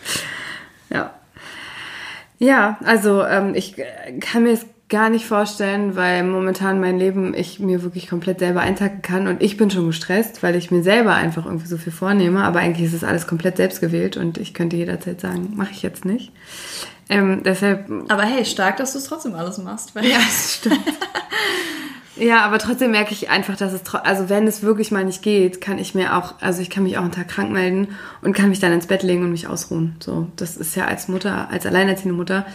[0.89, 1.15] Ja.
[2.39, 3.77] Ja, also ähm, ich
[4.21, 8.61] kann mir es gar nicht vorstellen, weil momentan mein Leben ich mir wirklich komplett selber
[8.61, 11.93] eintacken kann und ich bin schon gestresst, weil ich mir selber einfach irgendwie so viel
[11.93, 15.71] vornehme, aber eigentlich ist es alles komplett selbst gewählt und ich könnte jederzeit sagen, mache
[15.71, 16.33] ich jetzt nicht.
[17.09, 19.95] Ähm, deshalb Aber hey, stark, dass du es trotzdem alles machst.
[19.95, 20.81] Weil Ja, das stimmt.
[22.17, 25.61] ja, aber trotzdem merke ich einfach, dass es, also wenn es wirklich mal nicht geht,
[25.61, 27.89] kann ich mir auch, also ich kann mich auch einen Tag krank melden
[28.23, 29.97] und kann mich dann ins Bett legen und mich ausruhen.
[29.99, 32.47] So, das ist ja als Mutter, als alleinerziehende Mutter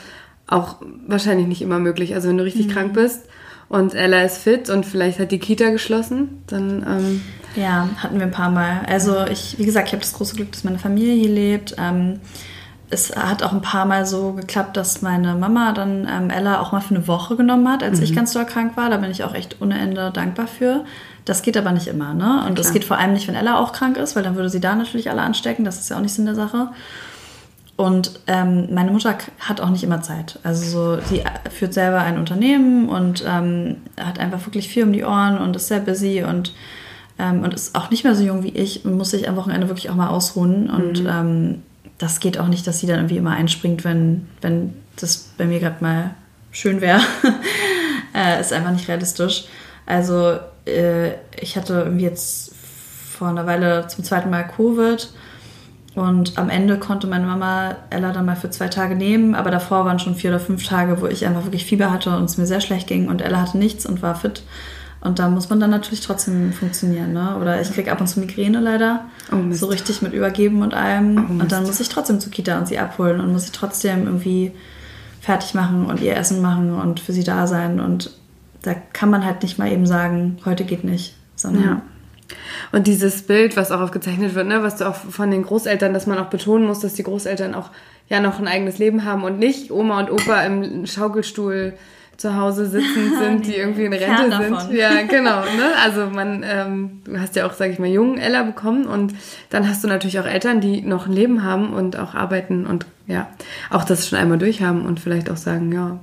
[0.47, 0.75] auch
[1.07, 2.13] wahrscheinlich nicht immer möglich.
[2.13, 3.21] Also wenn du richtig krank bist
[3.69, 7.21] und Ella ist fit und vielleicht hat die Kita geschlossen, dann ähm,
[7.55, 8.81] Ja, hatten wir ein paar Mal.
[8.87, 11.75] Also ich, wie gesagt, ich habe das große Glück, dass meine Familie hier lebt.
[11.79, 12.19] Ähm,
[12.91, 16.71] es hat auch ein paar Mal so geklappt, dass meine Mama dann ähm, Ella auch
[16.71, 18.91] mal für eine Woche genommen hat, als ich ganz doll krank war.
[18.91, 20.85] Da bin ich auch echt ohne Ende dankbar für.
[21.25, 22.45] Das geht aber nicht immer, ne?
[22.45, 22.73] Und das klar.
[22.73, 25.09] geht vor allem nicht, wenn Ella auch krank ist, weil dann würde sie da natürlich
[25.09, 25.65] alle anstecken.
[25.65, 26.69] Das ist ja auch nicht Sinn der Sache.
[27.77, 30.39] Und ähm, meine Mutter hat auch nicht immer Zeit.
[30.43, 34.93] Also so, sie äh, führt selber ein Unternehmen und ähm, hat einfach wirklich viel um
[34.93, 36.53] die Ohren und ist sehr busy und,
[37.19, 39.67] ähm, und ist auch nicht mehr so jung wie ich und muss sich am Wochenende
[39.67, 40.69] wirklich auch mal ausruhen.
[40.69, 41.63] Und ähm,
[41.97, 45.59] das geht auch nicht, dass sie dann irgendwie immer einspringt, wenn, wenn das bei mir
[45.59, 46.11] gerade mal
[46.51, 47.01] schön wäre.
[48.15, 49.45] äh, ist einfach nicht realistisch.
[49.85, 51.11] Also äh,
[51.41, 55.09] ich hatte irgendwie jetzt vor einer Weile zum zweiten Mal Covid.
[55.95, 59.85] Und am Ende konnte meine Mama Ella dann mal für zwei Tage nehmen, aber davor
[59.85, 62.45] waren schon vier oder fünf Tage, wo ich einfach wirklich Fieber hatte und es mir
[62.45, 64.43] sehr schlecht ging und Ella hatte nichts und war fit.
[64.99, 67.37] Und da muss man dann natürlich trotzdem funktionieren, ne?
[67.39, 69.05] Oder ich kriege ab und zu Migräne leider.
[69.31, 71.27] Oh, so richtig mit Übergeben und allem.
[71.29, 74.05] Oh, und dann muss ich trotzdem zur Kita und sie abholen und muss sie trotzdem
[74.05, 74.51] irgendwie
[75.21, 77.79] fertig machen und ihr Essen machen und für sie da sein.
[77.79, 78.11] Und
[78.63, 81.15] da kann man halt nicht mal eben sagen, heute geht nicht.
[81.35, 81.81] Sondern Ja.
[82.71, 86.07] Und dieses Bild, was auch aufgezeichnet wird, ne, was du auch von den Großeltern, dass
[86.07, 87.69] man auch betonen muss, dass die Großeltern auch
[88.09, 91.73] ja noch ein eigenes Leben haben und nicht Oma und Opa im Schaukelstuhl
[92.17, 94.77] zu Hause sitzen sind, die irgendwie in Rente sind.
[94.77, 95.41] Ja, genau.
[95.41, 95.73] Ne?
[95.83, 99.13] Also man, ähm, du hast ja auch, sage ich mal, jungen Ella bekommen und
[99.49, 102.85] dann hast du natürlich auch Eltern, die noch ein Leben haben und auch arbeiten und
[103.07, 103.27] ja,
[103.69, 105.99] auch das schon einmal durchhaben und vielleicht auch sagen, ja,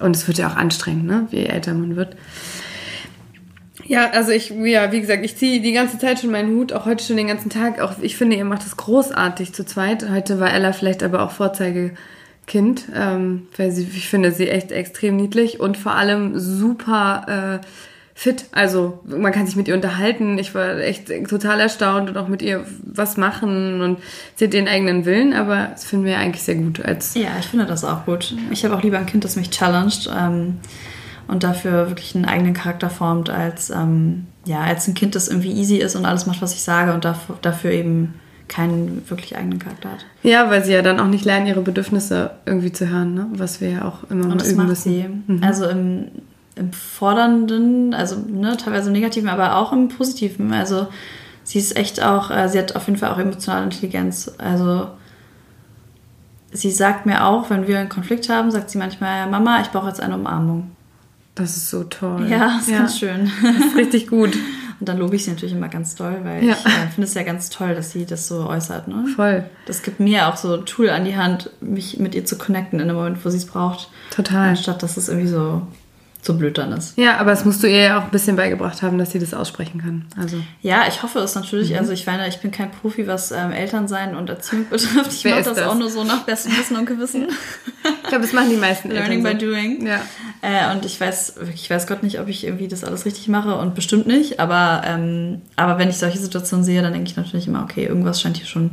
[0.00, 2.16] und es wird ja auch anstrengend, ne, je älter man wird.
[3.88, 6.86] Ja, also ich, ja, wie gesagt, ich ziehe die ganze Zeit schon meinen Hut, auch
[6.86, 7.80] heute schon den ganzen Tag.
[7.80, 10.08] Auch ich finde, ihr macht das großartig zu zweit.
[10.10, 15.16] Heute war Ella vielleicht aber auch Vorzeigekind, ähm, weil sie, ich finde sie echt extrem
[15.16, 17.66] niedlich und vor allem super äh,
[18.16, 18.46] fit.
[18.50, 20.38] Also man kann sich mit ihr unterhalten.
[20.38, 23.98] Ich war echt total erstaunt und auch mit ihr was machen und
[24.36, 27.46] sie hat ihren eigenen Willen, aber das finden wir eigentlich sehr gut als Ja, ich
[27.46, 28.34] finde das auch gut.
[28.50, 30.56] Ich habe auch lieber ein Kind, das mich challenged ähm,
[31.28, 35.52] und dafür wirklich einen eigenen Charakter formt, als, ähm, ja, als ein Kind, das irgendwie
[35.52, 38.14] easy ist und alles macht, was ich sage und dafür, dafür eben
[38.48, 40.06] keinen wirklich eigenen Charakter hat.
[40.22, 43.26] Ja, weil sie ja dann auch nicht lernen, ihre Bedürfnisse irgendwie zu hören, ne?
[43.32, 45.24] was wir ja auch immer Und das üben macht müssen.
[45.26, 45.38] Mhm.
[45.38, 45.42] sie.
[45.42, 46.08] Also im,
[46.54, 50.52] im Fordernden, also ne, teilweise im Negativen, aber auch im Positiven.
[50.52, 50.86] Also
[51.42, 54.32] sie ist echt auch, äh, sie hat auf jeden Fall auch emotionale Intelligenz.
[54.38, 54.88] Also
[56.52, 59.88] sie sagt mir auch, wenn wir einen Konflikt haben, sagt sie manchmal, Mama, ich brauche
[59.88, 60.70] jetzt eine Umarmung.
[61.36, 62.26] Das ist so toll.
[62.28, 63.26] Ja, ist ganz schön.
[63.66, 64.34] Ist richtig gut.
[64.80, 66.54] Und dann lobe ich sie natürlich immer ganz toll, weil Ja.
[66.54, 68.88] ich äh, finde es ja ganz toll, dass sie das so äußert.
[68.88, 69.06] Ne?
[69.14, 69.44] Voll.
[69.66, 72.80] Das gibt mir auch so ein Tool an die Hand, mich mit ihr zu connecten
[72.80, 73.88] in dem Moment, wo sie es braucht.
[74.10, 74.48] Total.
[74.50, 75.62] Anstatt dass es irgendwie so,
[76.26, 76.98] so blöd dann ist.
[76.98, 79.32] Ja, aber das musst du ihr ja auch ein bisschen beigebracht haben, dass sie das
[79.32, 80.04] aussprechen kann.
[80.20, 81.70] Also, Ja, ich hoffe es natürlich.
[81.70, 81.78] Mhm.
[81.78, 85.12] Also ich meine, ich bin kein Profi, was ähm, Elternsein und Erziehung betrifft.
[85.12, 85.66] Ich mache das, das?
[85.66, 87.28] auch nur so nach bestem Wissen und Gewissen.
[88.02, 89.46] ich glaube, das machen die meisten Learning by Eltern so.
[89.46, 89.86] doing.
[89.86, 90.00] Ja.
[90.42, 93.56] Äh, und ich weiß, ich weiß Gott nicht, ob ich irgendwie das alles richtig mache
[93.56, 94.40] und bestimmt nicht.
[94.40, 98.20] Aber, ähm, aber wenn ich solche Situationen sehe, dann denke ich natürlich immer, okay, irgendwas
[98.20, 98.70] scheint hier schon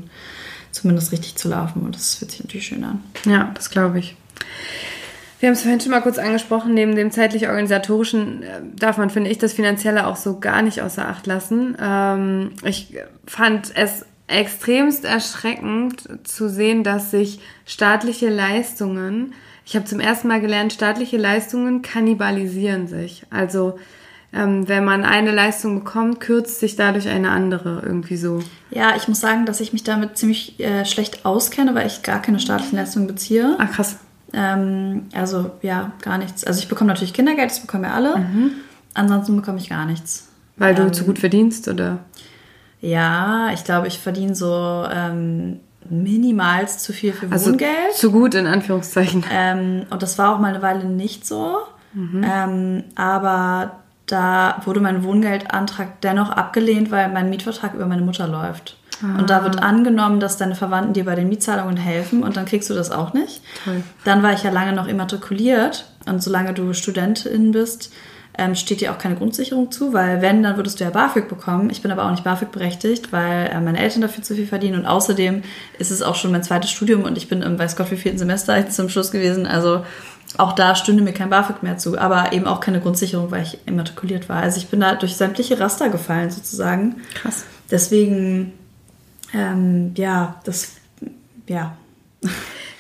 [0.71, 1.83] zumindest richtig zu laufen.
[1.83, 3.03] Und das fühlt sich natürlich schön an.
[3.25, 4.15] Ja, das glaube ich.
[5.43, 9.29] Wir haben es vorhin schon mal kurz angesprochen, neben dem zeitlich-organisatorischen äh, darf man, finde
[9.29, 11.75] ich, das Finanzielle auch so gar nicht außer Acht lassen.
[11.82, 12.95] Ähm, ich
[13.27, 19.34] fand es extremst erschreckend zu sehen, dass sich staatliche Leistungen,
[19.65, 23.25] ich habe zum ersten Mal gelernt, staatliche Leistungen kannibalisieren sich.
[23.29, 23.77] Also
[24.32, 28.39] ähm, wenn man eine Leistung bekommt, kürzt sich dadurch eine andere irgendwie so.
[28.69, 32.21] Ja, ich muss sagen, dass ich mich damit ziemlich äh, schlecht auskenne, weil ich gar
[32.21, 33.58] keine staatlichen Leistungen beziehe.
[33.60, 33.97] Ah, krass.
[34.34, 36.43] Ähm, also ja, gar nichts.
[36.43, 38.15] Also ich bekomme natürlich Kindergeld, das bekommen ja alle.
[38.93, 40.30] Ansonsten bekomme ich gar nichts.
[40.58, 42.00] Weil du Ähm, zu gut verdienst, oder?
[42.82, 47.93] Ja, ich glaube, ich verdiene so ähm, minimals zu viel für Also Wohngeld.
[47.96, 49.24] zu gut in Anführungszeichen.
[49.32, 51.58] Ähm, und das war auch mal eine Weile nicht so.
[51.96, 58.78] Ähm, aber da wurde mein Wohngeldantrag dennoch abgelehnt, weil mein Mietvertrag über meine Mutter läuft.
[59.01, 62.69] Und da wird angenommen, dass deine Verwandten dir bei den Mietzahlungen helfen und dann kriegst
[62.69, 63.41] du das auch nicht.
[63.63, 63.84] Toll.
[64.03, 67.91] Dann war ich ja lange noch immatrikuliert und solange du Studentin bist,
[68.38, 71.69] ähm, steht dir auch keine Grundsicherung zu, weil wenn, dann würdest du ja BAföG bekommen.
[71.69, 74.79] Ich bin aber auch nicht BAföG berechtigt, weil äh, meine Eltern dafür zu viel verdienen
[74.79, 75.43] und außerdem
[75.77, 78.17] ist es auch schon mein zweites Studium und ich bin im weiß Gott wie vierten
[78.17, 79.45] Semester jetzt zum Schluss gewesen.
[79.45, 79.86] Also
[80.38, 83.60] auch da stünde mir kein BAföG mehr zu, aber eben auch keine Grundsicherung, weil ich
[83.67, 84.38] immatrikuliert war.
[84.38, 86.95] Also ich bin da durch sämtliche Raster gefallen sozusagen.
[87.13, 87.45] Krass.
[87.69, 88.53] Deswegen,
[89.34, 90.76] ähm, ja, das,
[91.48, 91.76] ja.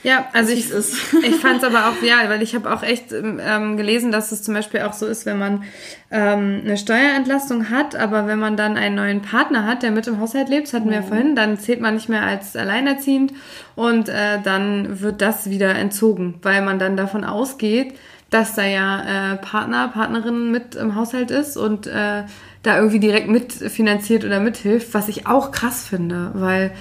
[0.03, 0.69] Ja, also ich,
[1.23, 4.43] ich fand es aber auch, ja, weil ich habe auch echt ähm, gelesen, dass es
[4.43, 5.63] zum Beispiel auch so ist, wenn man
[6.11, 10.19] ähm, eine Steuerentlastung hat, aber wenn man dann einen neuen Partner hat, der mit im
[10.19, 13.33] Haushalt lebt, das hatten wir ja vorhin, dann zählt man nicht mehr als alleinerziehend
[13.75, 17.95] und äh, dann wird das wieder entzogen, weil man dann davon ausgeht,
[18.29, 22.23] dass da ja äh, Partner, Partnerin mit im Haushalt ist und äh,
[22.63, 26.71] da irgendwie direkt mitfinanziert oder mithilft, was ich auch krass finde, weil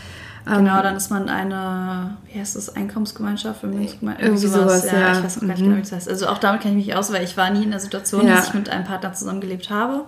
[0.46, 3.60] ähm, Genau, dann ist man eine, wie heißt das, Einkommensgemeinschaft?
[3.60, 4.24] Vermögensgemeinschaft?
[4.26, 5.18] Irgendwie sowas, ja.
[5.18, 5.64] Ich weiß noch gar nicht Mhm.
[5.66, 6.08] genau, wie das heißt.
[6.08, 8.36] Also auch damit kenne ich mich aus, weil ich war nie in der Situation, Ja.
[8.36, 10.04] dass ich mit einem Partner zusammengelebt habe.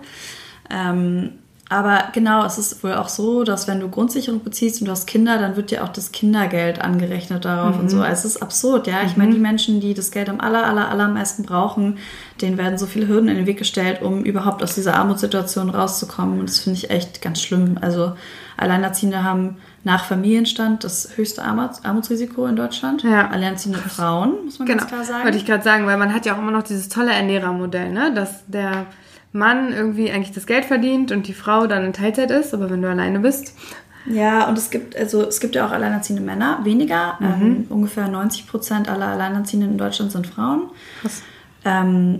[0.69, 1.31] Ähm,
[1.67, 5.07] aber genau, es ist wohl auch so, dass wenn du Grundsicherung beziehst und du hast
[5.07, 8.01] Kinder, dann wird dir auch das Kindergeld angerechnet darauf und so.
[8.01, 9.01] Also es ist absurd, ja.
[9.03, 11.97] Ich meine, die Menschen, die das Geld am aller, aller, allermeisten brauchen,
[12.39, 16.39] denen werden so viele Hürden in den Weg gestellt, um überhaupt aus dieser Armutssituation rauszukommen.
[16.39, 17.79] Und das finde ich echt ganz schlimm.
[17.81, 18.13] Also
[18.57, 23.01] Alleinerziehende haben nach Familienstand das höchste Armuts Armutsrisiko in Deutschland.
[23.01, 23.29] Ja.
[23.29, 25.23] Alleinerziehende Frauen, muss man Genau, ganz klar sagen.
[25.23, 28.13] wollte ich gerade sagen, weil man hat ja auch immer noch dieses tolle Ernährermodell, ne?
[28.13, 28.85] dass der
[29.35, 32.81] Mann irgendwie eigentlich das Geld verdient und die Frau dann in Teilzeit ist, aber wenn
[32.81, 33.53] du alleine bist,
[34.07, 37.17] Ja, und es gibt, also es gibt ja auch alleinerziehende Männer, weniger.
[37.19, 37.25] Mhm.
[37.41, 40.63] Ähm, ungefähr 90 Prozent aller Alleinerziehenden in Deutschland sind Frauen.
[41.01, 41.21] Krass.
[41.65, 42.19] Ähm,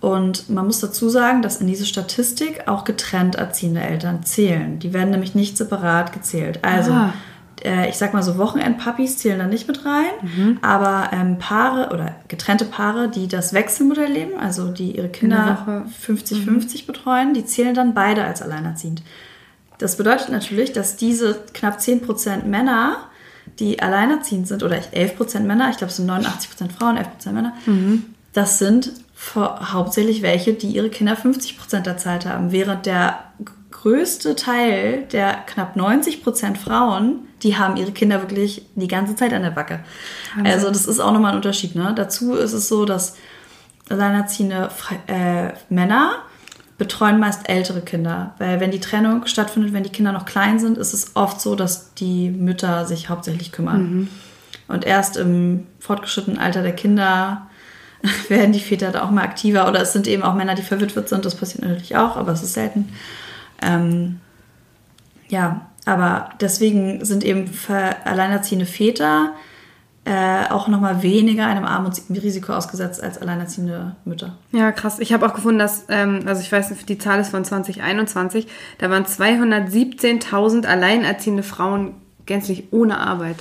[0.00, 4.78] und man muss dazu sagen, dass in diese Statistik auch getrennt erziehende Eltern zählen.
[4.78, 6.58] Die werden nämlich nicht separat gezählt.
[6.62, 7.12] Also, Ah.
[7.66, 10.58] Äh, ich sag mal so, Wochenendpuppies zählen da nicht mit rein, Mhm.
[10.62, 15.58] aber ähm, Paare oder getrennte Paare, die das Wechselmodell leben, also die ihre der Kinder
[15.66, 15.84] Woche.
[16.14, 19.02] 50-50 betreuen, die zählen dann beide als alleinerziehend.
[19.78, 22.96] Das bedeutet natürlich, dass diese knapp 10% Männer,
[23.58, 27.52] die alleinerziehend sind, oder 11% Männer, ich glaube es sind 89% Frauen, 11% Männer,
[28.32, 28.92] das sind
[29.36, 33.18] hauptsächlich welche, die ihre Kinder 50% der Zeit haben, während der
[33.70, 39.42] größte Teil der knapp 90% Frauen, die haben ihre Kinder wirklich die ganze Zeit an
[39.42, 39.80] der Backe.
[40.44, 41.74] Also das ist auch nochmal ein Unterschied.
[41.74, 41.92] Ne?
[41.94, 43.16] Dazu ist es so, dass
[43.88, 44.70] alleinerziehende
[45.06, 46.16] äh, Männer
[46.78, 50.76] betreuen meist ältere Kinder, weil wenn die Trennung stattfindet, wenn die Kinder noch klein sind,
[50.76, 54.08] ist es oft so, dass die Mütter sich hauptsächlich kümmern.
[54.68, 57.46] Und erst im fortgeschrittenen Alter der Kinder
[58.28, 61.08] werden die Väter da auch mal aktiver oder es sind eben auch Männer, die verwitwet
[61.08, 62.90] sind, das passiert natürlich auch, aber es ist selten.
[63.62, 64.20] Ähm,
[65.28, 67.50] ja, aber deswegen sind eben
[68.04, 69.32] alleinerziehende Väter
[70.04, 74.36] äh, auch nochmal weniger einem Armutsrisiko ausgesetzt als alleinerziehende Mütter.
[74.52, 75.00] Ja, krass.
[75.00, 78.46] Ich habe auch gefunden, dass, ähm, also ich weiß nicht, die Zahl ist von 2021,
[78.78, 81.94] da waren 217.000 alleinerziehende Frauen
[82.24, 83.36] gänzlich ohne Arbeit.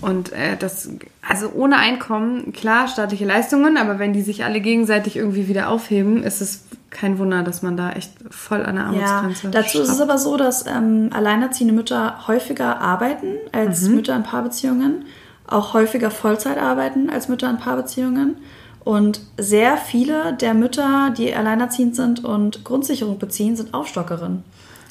[0.00, 0.90] Und äh, das,
[1.26, 6.22] also ohne Einkommen, klar, staatliche Leistungen, aber wenn die sich alle gegenseitig irgendwie wieder aufheben,
[6.22, 9.88] ist es kein Wunder, dass man da echt voll an der Armutsgrenze ja, Dazu ist
[9.88, 13.96] es aber so, dass ähm, alleinerziehende Mütter häufiger arbeiten als mhm.
[13.96, 15.04] Mütter in Paarbeziehungen,
[15.46, 18.36] auch häufiger Vollzeit arbeiten als Mütter in Paarbeziehungen.
[18.84, 24.44] Und sehr viele der Mütter, die alleinerziehend sind und Grundsicherung beziehen, sind Aufstockerinnen.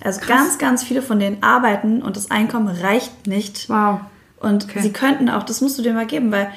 [0.04, 0.28] Also Krass.
[0.28, 3.70] ganz, ganz viele von denen arbeiten und das Einkommen reicht nicht.
[3.70, 4.02] Wow.
[4.46, 4.82] Und okay.
[4.82, 6.50] sie könnten auch, das musst du dir mal geben, weil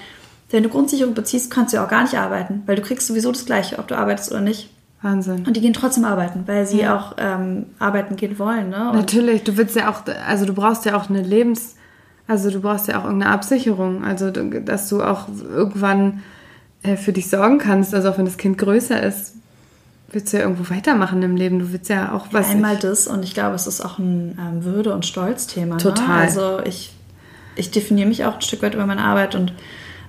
[0.51, 3.33] wenn du Grundsicherung beziehst, kannst du ja auch gar nicht arbeiten, weil du kriegst sowieso
[3.33, 4.71] das Gleiche, ob du arbeitest oder nicht.
[5.03, 5.47] Wahnsinn.
[5.47, 6.97] Und die gehen trotzdem arbeiten, weil sie ja.
[6.97, 8.71] auch ähm, arbeiten gehen wollen.
[8.71, 8.91] Ne?
[8.93, 11.77] Natürlich, du willst ja auch, also du brauchst ja auch eine Lebens,
[12.27, 16.23] also du brauchst ja auch irgendeine Absicherung, also dass du auch irgendwann
[16.83, 19.35] äh, für dich sorgen kannst, also auch wenn das Kind größer ist,
[20.11, 21.59] willst du ja irgendwo weitermachen im Leben.
[21.59, 22.49] Du willst ja auch was.
[22.49, 25.77] Ja, einmal das und ich glaube, es ist auch ein ähm, Würde- und Stolzthema.
[25.77, 25.83] Ne?
[25.83, 26.07] Total.
[26.07, 26.15] Ne?
[26.15, 26.93] Also ich,
[27.59, 29.53] ich definiere mich auch ein Stück weit über meine Arbeit und,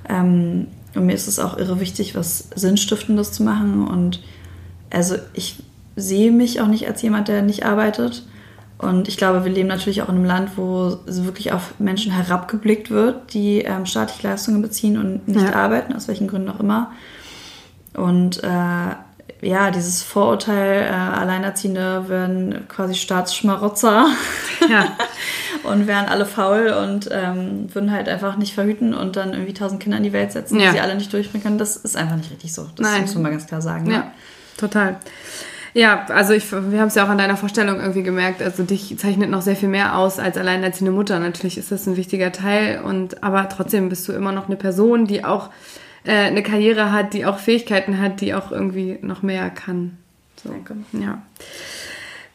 [0.07, 3.87] ähm, und mir ist es auch irre wichtig, was Sinnstiftendes zu machen.
[3.87, 4.21] Und
[4.89, 5.57] also ich
[5.95, 8.23] sehe mich auch nicht als jemand, der nicht arbeitet.
[8.77, 12.89] Und ich glaube, wir leben natürlich auch in einem Land, wo wirklich auf Menschen herabgeblickt
[12.89, 15.53] wird, die ähm, staatliche Leistungen beziehen und nicht ja.
[15.53, 16.91] arbeiten, aus welchen Gründen auch immer.
[17.93, 18.95] Und äh,
[19.41, 24.07] ja, dieses Vorurteil, äh, Alleinerziehende werden quasi Staatsschmarotzer
[24.69, 24.97] ja.
[25.63, 29.81] und wären alle faul und ähm, würden halt einfach nicht verhüten und dann irgendwie tausend
[29.81, 30.67] Kinder in die Welt setzen, ja.
[30.67, 31.57] die sie alle nicht durchbringen können.
[31.57, 32.67] Das ist einfach nicht richtig so.
[32.75, 33.01] Das Nein.
[33.01, 33.85] muss man mal ganz klar sagen.
[33.85, 33.93] Ne?
[33.93, 34.11] Ja,
[34.57, 34.97] total.
[35.73, 38.41] Ja, also ich, wir haben es ja auch an deiner Vorstellung irgendwie gemerkt.
[38.41, 41.19] Also dich zeichnet noch sehr viel mehr aus als alleinerziehende Mutter.
[41.19, 45.05] Natürlich ist das ein wichtiger Teil und aber trotzdem bist du immer noch eine Person,
[45.05, 45.49] die auch
[46.03, 49.97] äh, eine Karriere hat, die auch Fähigkeiten hat, die auch irgendwie noch mehr kann.
[50.43, 50.77] So, Danke.
[50.93, 51.21] Ja.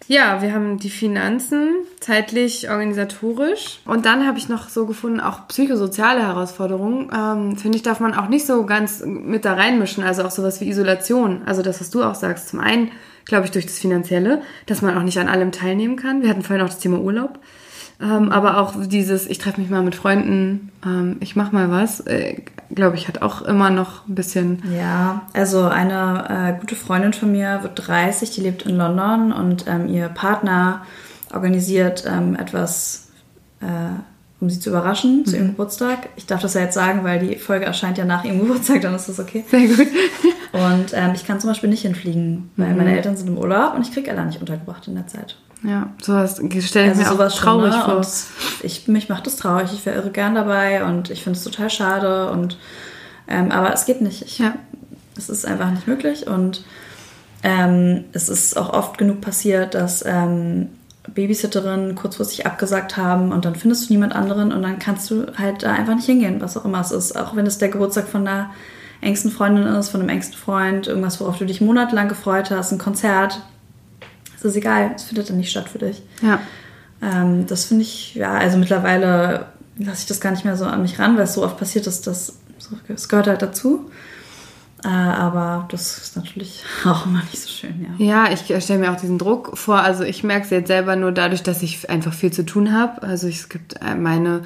[0.07, 3.81] Ja, wir haben die Finanzen, zeitlich, organisatorisch.
[3.87, 7.11] Und dann habe ich noch so gefunden, auch psychosoziale Herausforderungen.
[7.15, 10.05] Ähm, Finde ich, darf man auch nicht so ganz mit da reinmischen.
[10.05, 11.43] Also auch sowas wie Isolation.
[11.47, 12.49] Also das, was du auch sagst.
[12.49, 12.91] Zum einen,
[13.25, 16.23] glaube ich, durch das Finanzielle, dass man auch nicht an allem teilnehmen kann.
[16.23, 17.39] Wir hatten vorhin auch das Thema Urlaub.
[18.01, 22.01] Ähm, aber auch dieses, ich treffe mich mal mit Freunden, ähm, ich mache mal was,
[22.01, 22.37] äh,
[22.75, 24.63] glaube ich, hat auch immer noch ein bisschen.
[24.77, 29.67] Ja, also eine äh, gute Freundin von mir wird 30, die lebt in London und
[29.67, 30.83] ähm, ihr Partner
[31.33, 33.09] organisiert ähm, etwas,
[33.61, 33.67] äh,
[34.41, 35.25] um sie zu überraschen, mhm.
[35.27, 36.09] zu ihrem Geburtstag.
[36.17, 38.95] Ich darf das ja jetzt sagen, weil die Folge erscheint ja nach ihrem Geburtstag, dann
[38.95, 39.45] ist das okay.
[39.49, 39.89] Sehr gut.
[40.53, 42.77] Und ähm, ich kann zum Beispiel nicht hinfliegen, weil mhm.
[42.77, 45.37] meine Eltern sind im Urlaub und ich kriege Ella nicht untergebracht in der Zeit.
[45.65, 48.03] Ja, sowas stelle ich also mir auch traurig schon, ne?
[48.03, 48.07] vor.
[48.63, 49.71] ich, mich macht das traurig.
[49.73, 52.31] Ich wäre irre gern dabei und ich finde es total schade.
[52.31, 52.59] Und,
[53.27, 54.23] ähm, aber es geht nicht.
[54.23, 54.55] Ich, ja.
[55.17, 56.27] Es ist einfach nicht möglich.
[56.27, 56.65] Und
[57.43, 60.69] ähm, es ist auch oft genug passiert, dass ähm,
[61.09, 65.63] Babysitterinnen kurzfristig abgesagt haben und dann findest du niemand anderen und dann kannst du halt
[65.63, 67.17] da einfach nicht hingehen, was auch immer es ist.
[67.17, 68.51] Auch wenn es der Geburtstag von einer
[69.01, 72.79] engsten Freundin ist, von einem engsten Freund, irgendwas, worauf du dich monatelang gefreut hast, ein
[72.79, 73.41] Konzert
[74.45, 76.03] ist egal, es findet dann nicht statt für dich.
[76.23, 76.41] Ja.
[77.03, 80.83] Ähm, das finde ich, ja, also mittlerweile lasse ich das gar nicht mehr so an
[80.83, 82.35] mich ran, weil es so oft passiert ist, dass
[82.89, 83.91] es gehört halt dazu.
[84.85, 88.27] Äh, aber das ist natürlich auch immer nicht so schön, ja.
[88.27, 89.81] Ja, ich stelle mir auch diesen Druck vor.
[89.81, 93.03] Also ich merke es jetzt selber nur dadurch, dass ich einfach viel zu tun habe.
[93.03, 94.43] Also es gibt äh, meine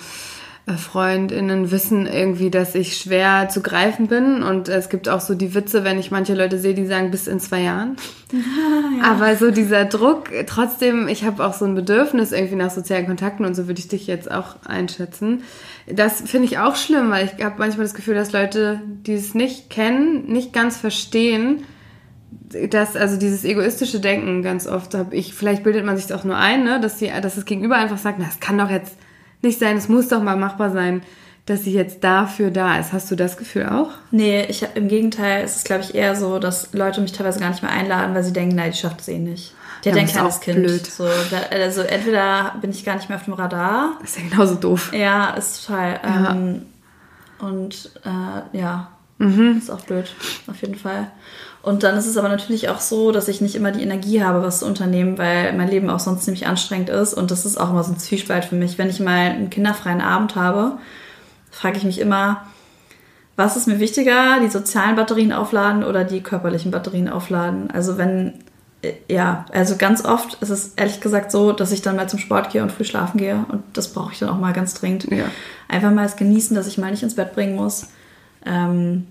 [0.76, 4.42] Freundinnen wissen irgendwie, dass ich schwer zu greifen bin.
[4.42, 7.26] Und es gibt auch so die Witze, wenn ich manche Leute sehe, die sagen bis
[7.26, 7.96] in zwei Jahren.
[8.30, 9.12] Ja.
[9.12, 13.46] Aber so dieser Druck, trotzdem, ich habe auch so ein Bedürfnis irgendwie nach sozialen Kontakten
[13.46, 15.44] und so würde ich dich jetzt auch einschätzen.
[15.86, 19.34] Das finde ich auch schlimm, weil ich habe manchmal das Gefühl, dass Leute, die es
[19.34, 21.64] nicht kennen, nicht ganz verstehen,
[22.70, 26.24] dass also dieses egoistische Denken ganz oft habe ich, vielleicht bildet man sich das auch
[26.24, 28.96] nur ein, ne, dass, die, dass das Gegenüber einfach sagt, na, es kann doch jetzt
[29.42, 31.02] nicht sein, es muss doch mal machbar sein,
[31.46, 32.92] dass sie jetzt dafür da ist.
[32.92, 33.90] Hast du das Gefühl auch?
[34.10, 37.50] Nee, ich im Gegenteil, es ist glaube ich eher so, dass Leute mich teilweise gar
[37.50, 39.54] nicht mehr einladen, weil sie denken, nein, die schafft es eh nicht.
[39.84, 40.58] Die hat ja, ein kleines Kind.
[40.58, 40.86] Blöd.
[40.86, 43.96] So, da, also entweder bin ich gar nicht mehr auf dem Radar.
[44.00, 44.92] Das ist ja genauso doof.
[44.92, 46.00] Ja, ist total.
[46.02, 46.30] Ja.
[46.32, 46.66] Ähm,
[47.38, 49.58] und äh, ja, mhm.
[49.58, 50.12] ist auch blöd,
[50.48, 51.10] auf jeden Fall.
[51.68, 54.42] Und dann ist es aber natürlich auch so, dass ich nicht immer die Energie habe,
[54.42, 57.12] was zu unternehmen, weil mein Leben auch sonst ziemlich anstrengend ist.
[57.12, 58.78] Und das ist auch immer so ein Zwiespalt für mich.
[58.78, 60.78] Wenn ich mal einen kinderfreien Abend habe,
[61.50, 62.46] frage ich mich immer,
[63.36, 67.70] was ist mir wichtiger, die sozialen Batterien aufladen oder die körperlichen Batterien aufladen?
[67.70, 68.44] Also wenn,
[68.80, 72.18] äh, ja, also ganz oft ist es ehrlich gesagt so, dass ich dann mal zum
[72.18, 73.44] Sport gehe und früh schlafen gehe.
[73.52, 75.12] Und das brauche ich dann auch mal ganz dringend.
[75.12, 75.26] Ja.
[75.68, 77.88] Einfach mal es genießen, dass ich mal nicht ins Bett bringen muss.
[78.46, 79.08] Ähm,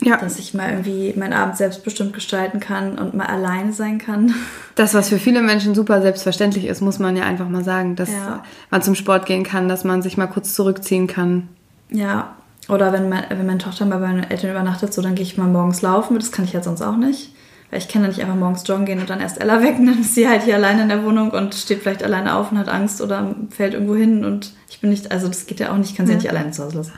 [0.00, 0.16] ja.
[0.16, 4.34] Dass ich mal irgendwie meinen Abend selbstbestimmt gestalten kann und mal alleine sein kann.
[4.74, 8.12] Das, was für viele Menschen super selbstverständlich ist, muss man ja einfach mal sagen, dass
[8.12, 8.44] ja.
[8.70, 11.48] man zum Sport gehen kann, dass man sich mal kurz zurückziehen kann.
[11.90, 12.36] Ja,
[12.68, 15.36] oder wenn, mein, wenn meine Tochter mal bei meinen Eltern übernachtet, so dann gehe ich
[15.36, 16.16] mal morgens laufen.
[16.16, 17.32] Das kann ich halt sonst auch nicht.
[17.70, 19.86] Weil ich kann ja nicht einfach morgens joggen gehen und dann erst Ella wecken.
[19.86, 22.58] Dann ist sie halt hier alleine in der Wohnung und steht vielleicht alleine auf und
[22.58, 24.24] hat Angst oder fällt irgendwo hin.
[24.24, 26.30] Und ich bin nicht, also das geht ja auch nicht, ich kann sie ja nicht
[26.30, 26.92] alleine zu Hause lassen.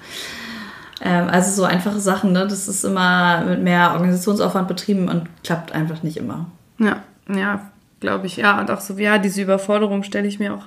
[1.03, 2.47] Ähm, also so einfache Sachen, ne?
[2.47, 6.47] Das ist immer mit mehr Organisationsaufwand betrieben und klappt einfach nicht immer.
[6.79, 7.03] Ja,
[7.35, 7.71] ja,
[8.01, 8.37] glaube ich.
[8.37, 10.67] Ja, und auch so, ja, diese Überforderung stelle ich mir auch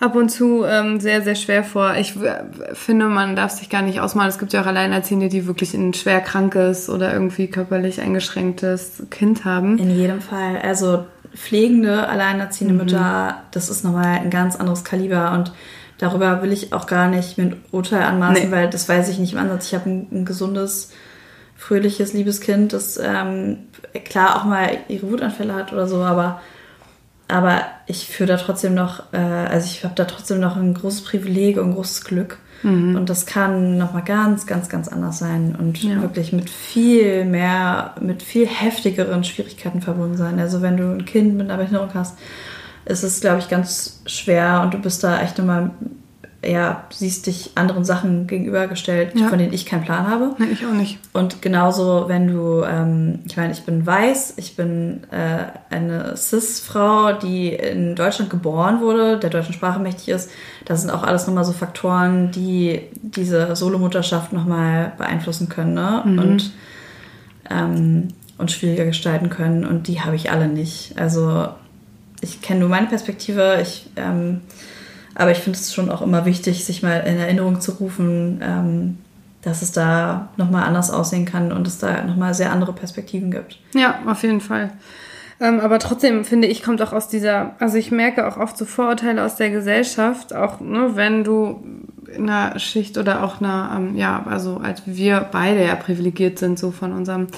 [0.00, 1.94] ab und zu ähm, sehr, sehr schwer vor.
[1.96, 2.14] Ich
[2.72, 4.30] finde, man darf sich gar nicht ausmalen.
[4.30, 9.44] Es gibt ja auch Alleinerziehende, die wirklich ein schwer krankes oder irgendwie körperlich eingeschränktes Kind
[9.44, 9.78] haben.
[9.78, 10.58] In jedem Fall.
[10.62, 12.80] Also pflegende, alleinerziehende mhm.
[12.80, 15.52] Mütter, das ist nochmal ein ganz anderes Kaliber und
[16.00, 18.50] darüber will ich auch gar nicht mit Urteil anmaßen, nee.
[18.50, 19.66] weil das weiß ich nicht im Ansatz.
[19.66, 20.90] Ich habe ein, ein gesundes,
[21.56, 23.58] fröhliches, liebes Kind, das ähm,
[24.04, 26.40] klar auch mal ihre Wutanfälle hat oder so, aber
[27.30, 31.04] aber ich führe da trotzdem noch, äh, also ich habe da trotzdem noch ein großes
[31.04, 32.38] Privileg und ein großes Glück.
[32.62, 32.96] Mhm.
[32.96, 36.02] Und das kann nochmal ganz, ganz, ganz anders sein und ja.
[36.02, 40.38] wirklich mit viel mehr, mit viel heftigeren Schwierigkeiten verbunden sein.
[40.38, 42.18] Also wenn du ein Kind mit einer Behinderung hast,
[42.90, 45.70] ist es, glaube ich, ganz schwer und du bist da echt nochmal
[46.44, 49.28] ja, siehst dich anderen Sachen gegenübergestellt, ja.
[49.28, 50.34] von denen ich keinen Plan habe.
[50.38, 50.98] Nee, ich auch nicht.
[51.12, 57.12] Und genauso, wenn du, ähm, ich meine, ich bin weiß, ich bin äh, eine Cis-Frau,
[57.12, 60.30] die in Deutschland geboren wurde, der deutschen Sprache mächtig ist.
[60.64, 66.02] Das sind auch alles nochmal so Faktoren, die diese Solomutterschaft nochmal beeinflussen können ne?
[66.06, 66.18] Mhm.
[66.18, 66.52] und,
[67.50, 69.66] ähm, und schwieriger gestalten können.
[69.66, 70.94] Und die habe ich alle nicht.
[70.98, 71.48] Also
[72.20, 73.58] ich kenne nur meine Perspektive.
[73.62, 74.40] Ich ähm,
[75.14, 78.98] aber ich finde es schon auch immer wichtig, sich mal in Erinnerung zu rufen, ähm,
[79.42, 83.58] dass es da nochmal anders aussehen kann und es da nochmal sehr andere Perspektiven gibt.
[83.74, 84.70] Ja, auf jeden Fall.
[85.40, 88.66] Ähm, aber trotzdem finde ich, kommt auch aus dieser, also ich merke auch oft so
[88.66, 91.64] Vorurteile aus der Gesellschaft, auch ne, wenn du
[92.14, 96.58] in einer Schicht oder auch einer, ähm, ja, also als wir beide ja privilegiert sind,
[96.58, 97.28] so von unserem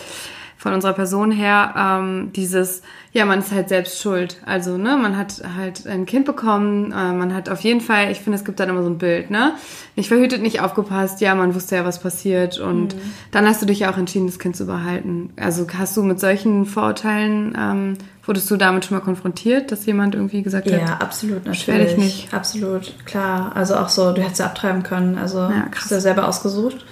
[0.62, 2.83] von unserer Person her ähm, dieses,
[3.14, 4.38] ja, man ist halt selbst schuld.
[4.46, 8.20] Also, ne, man hat halt ein Kind bekommen, äh, man hat auf jeden Fall, ich
[8.20, 9.52] finde, es gibt dann immer so ein Bild, ne?
[9.96, 13.00] Nicht verhütet, nicht aufgepasst, ja, man wusste ja, was passiert und mhm.
[13.30, 15.30] dann hast du dich ja auch entschieden, das Kind zu behalten.
[15.36, 20.14] Also hast du mit solchen Vorurteilen, ähm, wurdest du damit schon mal konfrontiert, dass jemand
[20.14, 20.88] irgendwie gesagt ja, hat?
[20.88, 21.92] Ja, absolut, natürlich.
[21.92, 22.34] Ich nicht.
[22.34, 23.52] Absolut, klar.
[23.54, 25.82] Also auch so, du hättest ja abtreiben können, also ja, krass.
[25.82, 26.86] hast du ja selber ausgesucht.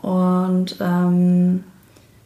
[0.00, 1.62] Und ähm,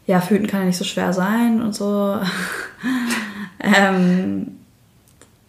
[0.06, 2.18] ja, Föten kann ja nicht so schwer sein und so.
[3.74, 4.58] ähm,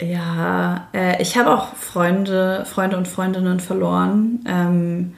[0.00, 5.14] ja, äh, ich habe auch Freunde, Freunde und Freundinnen verloren, ähm,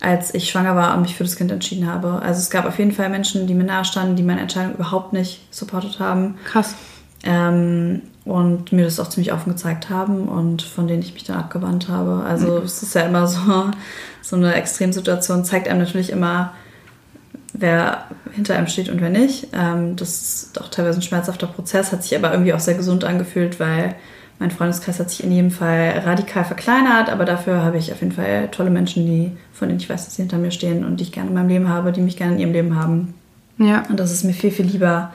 [0.00, 2.20] als ich schwanger war und mich für das Kind entschieden habe.
[2.22, 5.42] Also es gab auf jeden Fall Menschen, die mir nahestanden, die meine Entscheidung überhaupt nicht
[5.54, 6.36] supportet haben.
[6.44, 6.74] Krass.
[7.22, 11.36] Ähm, und mir das auch ziemlich offen gezeigt haben und von denen ich mich dann
[11.36, 12.24] abgewandt habe.
[12.28, 12.64] Also mhm.
[12.64, 13.70] es ist ja immer so,
[14.20, 16.52] so eine Extremsituation, zeigt einem natürlich immer,
[17.52, 19.48] wer hinter einem steht und wer nicht.
[19.52, 23.04] Ähm, das ist auch teilweise ein schmerzhafter Prozess, hat sich aber irgendwie auch sehr gesund
[23.04, 23.94] angefühlt, weil
[24.38, 28.12] mein Freundeskreis hat sich in jedem Fall radikal verkleinert, aber dafür habe ich auf jeden
[28.12, 31.04] Fall tolle Menschen, die, von denen ich weiß, dass sie hinter mir stehen und die
[31.04, 33.14] ich gerne in meinem Leben habe, die mich gerne in ihrem Leben haben.
[33.58, 33.84] Ja.
[33.88, 35.14] Und das ist mir viel, viel lieber,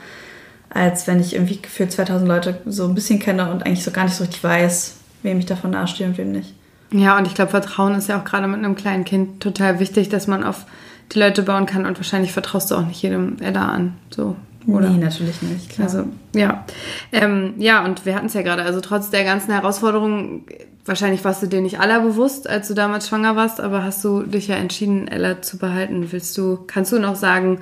[0.72, 4.06] als wenn ich irgendwie für 2000 Leute so ein bisschen kenne und eigentlich so gar
[4.06, 6.56] nicht so richtig weiß, wem ich davon nahestehe und wem nicht.
[6.92, 10.10] Ja, und ich glaube, Vertrauen ist ja auch gerade mit einem kleinen Kind total wichtig,
[10.10, 10.66] dass man auf
[11.14, 13.94] die Leute bauen kann und wahrscheinlich vertraust du auch nicht jedem Edda an.
[14.10, 14.36] So,
[14.68, 14.90] oder?
[14.90, 15.72] Nee, natürlich nicht.
[15.72, 15.88] Klar.
[15.88, 16.06] Also,
[16.36, 16.66] ja.
[17.12, 20.46] Ähm, ja, und wir hatten es ja gerade, also trotz der ganzen Herausforderungen,
[20.86, 24.24] wahrscheinlich warst du dir nicht aller bewusst, als du damals schwanger warst, aber hast du
[24.24, 26.12] dich ja entschieden, Ella zu behalten.
[26.12, 27.60] Willst du, kannst du noch sagen,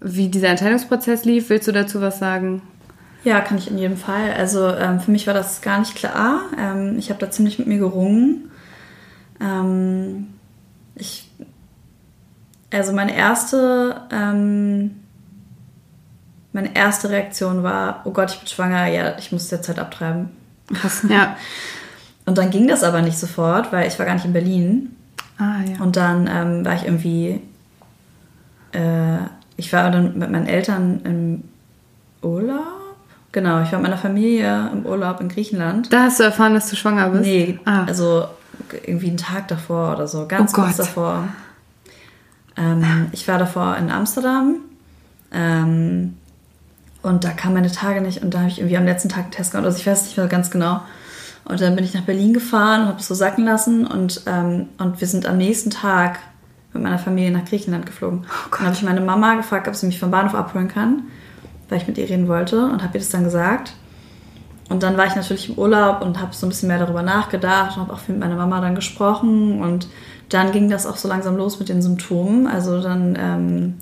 [0.00, 1.50] wie dieser Entscheidungsprozess lief?
[1.50, 2.62] Willst du dazu was sagen?
[3.24, 4.32] Ja, kann ich in jedem Fall.
[4.32, 6.42] Also ähm, für mich war das gar nicht klar.
[6.58, 8.50] Ähm, ich habe da ziemlich mit mir gerungen.
[9.40, 10.28] Ähm,
[10.94, 11.27] ich
[12.72, 14.96] also meine erste, ähm,
[16.52, 20.30] meine erste Reaktion war, oh Gott, ich bin schwanger, ja, ich muss derzeit abtreiben.
[20.72, 21.36] Krass, ja.
[22.26, 24.96] Und dann ging das aber nicht sofort, weil ich war gar nicht in Berlin.
[25.38, 25.82] Ah, ja.
[25.82, 27.40] Und dann ähm, war ich irgendwie,
[28.72, 29.18] äh,
[29.56, 31.44] ich war dann mit meinen Eltern im
[32.20, 32.78] Urlaub.
[33.32, 35.92] Genau, ich war mit meiner Familie im Urlaub in Griechenland.
[35.92, 37.24] Da hast du erfahren, dass du schwanger bist?
[37.24, 37.84] Nee, ah.
[37.84, 38.26] also
[38.84, 41.28] irgendwie einen Tag davor oder so, ganz oh kurz davor.
[42.58, 44.56] Ähm, ich war davor in Amsterdam
[45.32, 46.16] ähm,
[47.02, 49.30] und da kamen meine Tage nicht und da habe ich irgendwie am letzten Tag einen
[49.30, 50.82] Test gemacht, also ich weiß nicht mehr ganz genau.
[51.44, 54.68] Und dann bin ich nach Berlin gefahren und habe es so sacken lassen und, ähm,
[54.78, 56.18] und wir sind am nächsten Tag
[56.74, 58.26] mit meiner Familie nach Griechenland geflogen.
[58.26, 61.04] Oh dann habe ich meine Mama gefragt, ob sie mich vom Bahnhof abholen kann,
[61.68, 63.72] weil ich mit ihr reden wollte und habe ihr das dann gesagt.
[64.68, 67.76] und dann war ich natürlich im Urlaub und habe so ein bisschen mehr darüber nachgedacht
[67.76, 69.88] und habe auch mit meiner Mama dann gesprochen und
[70.28, 72.46] dann ging das auch so langsam los mit den Symptomen.
[72.46, 73.74] Also dann ähm,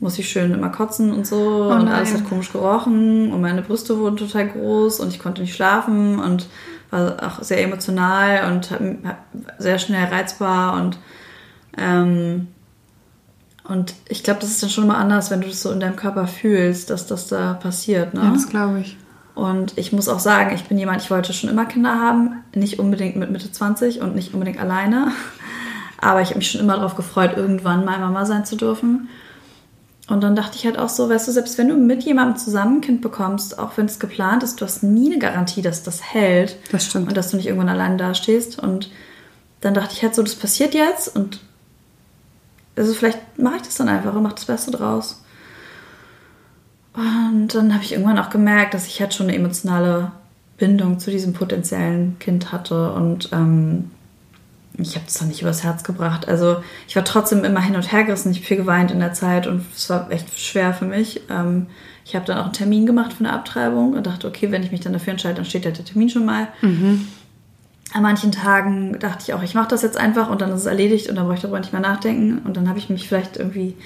[0.00, 3.62] muss ich schön immer kotzen und so Oh und alles hat komisch gerochen und meine
[3.62, 6.46] Brüste wurden total groß und ich konnte nicht schlafen und
[6.90, 9.18] war auch sehr emotional und hab, hab
[9.58, 10.98] sehr schnell reizbar und
[11.78, 12.48] ähm,
[13.66, 15.96] und ich glaube, das ist dann schon mal anders, wenn du das so in deinem
[15.96, 18.12] Körper fühlst, dass das da passiert.
[18.12, 18.20] Ne?
[18.22, 18.98] Ja, das glaube ich.
[19.34, 22.78] Und ich muss auch sagen, ich bin jemand, ich wollte schon immer Kinder haben, nicht
[22.78, 25.12] unbedingt mit Mitte 20 und nicht unbedingt alleine.
[26.04, 29.08] Aber ich habe mich schon immer darauf gefreut, irgendwann mal Mama sein zu dürfen.
[30.06, 32.76] Und dann dachte ich halt auch so, weißt du, selbst wenn du mit jemandem zusammen
[32.76, 36.02] ein Kind bekommst, auch wenn es geplant ist, du hast nie eine Garantie, dass das
[36.02, 36.56] hält.
[36.70, 37.08] Das stimmt.
[37.08, 38.58] Und dass du nicht irgendwann allein dastehst.
[38.58, 38.90] Und
[39.62, 41.40] dann dachte ich halt so, das passiert jetzt und
[42.76, 45.22] also vielleicht mache ich das dann einfach und mache das Beste draus.
[46.92, 50.12] Und dann habe ich irgendwann auch gemerkt, dass ich halt schon eine emotionale
[50.58, 53.90] Bindung zu diesem potenziellen Kind hatte und ähm,
[54.78, 56.28] ich habe es dann nicht übers Herz gebracht.
[56.28, 59.12] Also ich war trotzdem immer hin und her gerissen, ich habe viel geweint in der
[59.12, 61.22] Zeit und es war echt schwer für mich.
[61.30, 61.66] Ähm,
[62.04, 64.72] ich habe dann auch einen Termin gemacht für eine Abtreibung und dachte, okay, wenn ich
[64.72, 66.48] mich dann dafür entscheide, dann steht ja der Termin schon mal.
[67.92, 70.66] An manchen Tagen dachte ich auch, ich mache das jetzt einfach und dann ist es
[70.66, 72.40] erledigt und dann brauche ich darüber nicht mehr nachdenken.
[72.44, 73.76] Und dann habe ich mich vielleicht irgendwie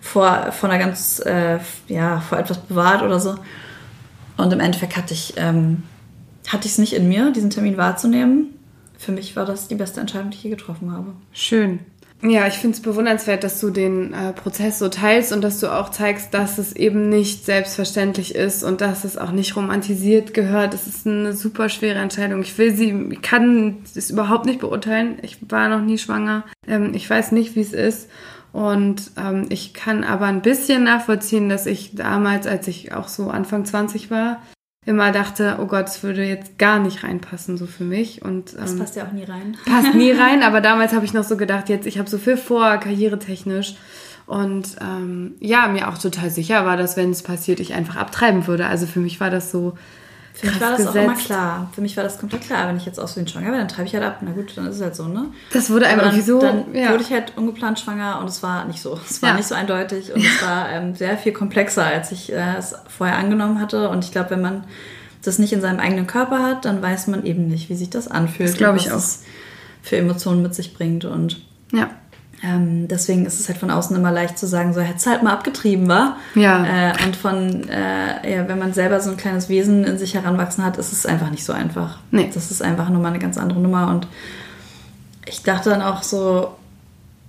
[0.00, 3.36] vor, vor einer ganz, äh, ja, vor etwas bewahrt oder so.
[4.36, 5.84] Und im Endeffekt hatte ich ähm,
[6.48, 8.46] hatte ich es nicht in mir, diesen Termin wahrzunehmen.
[9.02, 11.12] Für mich war das die beste Entscheidung, die ich je getroffen habe.
[11.32, 11.80] Schön.
[12.22, 15.66] Ja, ich finde es bewundernswert, dass du den äh, Prozess so teilst und dass du
[15.66, 20.72] auch zeigst, dass es eben nicht selbstverständlich ist und dass es auch nicht romantisiert gehört.
[20.72, 22.40] Es ist eine super schwere Entscheidung.
[22.42, 25.18] Ich will sie, ich kann es überhaupt nicht beurteilen.
[25.22, 26.44] Ich war noch nie schwanger.
[26.68, 28.08] Ähm, ich weiß nicht, wie es ist.
[28.52, 33.30] Und ähm, ich kann aber ein bisschen nachvollziehen, dass ich damals, als ich auch so
[33.30, 34.40] Anfang 20 war,
[34.84, 38.22] immer dachte, oh Gott, es würde jetzt gar nicht reinpassen so für mich.
[38.22, 39.56] Und Das ähm, passt ja auch nie rein.
[39.64, 42.36] passt nie rein, aber damals habe ich noch so gedacht, jetzt ich habe so viel
[42.36, 43.76] vor, karrieretechnisch.
[44.26, 48.46] Und ähm, ja, mir auch total sicher war, dass wenn es passiert, ich einfach abtreiben
[48.46, 48.66] würde.
[48.66, 49.74] Also für mich war das so
[50.34, 51.26] Für mich war das auch immer gesetzt.
[51.26, 51.70] klar.
[51.74, 52.66] Für mich war das komplett klar.
[52.68, 54.18] Wenn ich jetzt aus Versehen schwanger werde, dann treibe ich halt ab.
[54.22, 55.26] Na gut, dann ist es halt so, ne?
[55.52, 56.40] Das wurde einfach dann, so.
[56.40, 56.90] dann ja.
[56.90, 58.98] wurde ich halt ungeplant schwanger und es war nicht so.
[59.08, 59.36] Es war Ja.
[59.36, 63.16] nicht so eindeutig und es war ähm, sehr viel komplexer, als ich äh, es vorher
[63.18, 63.88] angenommen hatte.
[63.90, 64.64] Und ich glaube, wenn man
[65.22, 68.08] das nicht in seinem eigenen Körper hat, dann weiß man eben nicht, wie sich das
[68.08, 68.48] anfühlt.
[68.50, 68.96] Das glaube ich was auch.
[68.98, 69.22] es
[69.82, 71.04] für Emotionen mit sich bringt.
[71.04, 71.90] Und ja.
[72.44, 75.32] Ähm, deswegen ist es halt von außen immer leicht zu sagen, so hätte halt mal
[75.32, 76.16] abgetrieben, war.
[76.34, 76.90] Ja.
[76.90, 80.64] Äh, und von, äh, ja, wenn man selber so ein kleines Wesen in sich heranwachsen
[80.64, 82.00] hat, ist es einfach nicht so einfach.
[82.10, 82.30] Nee.
[82.34, 83.88] Das ist einfach nur mal eine ganz andere Nummer.
[83.88, 84.08] Und
[85.26, 86.56] ich dachte dann auch so,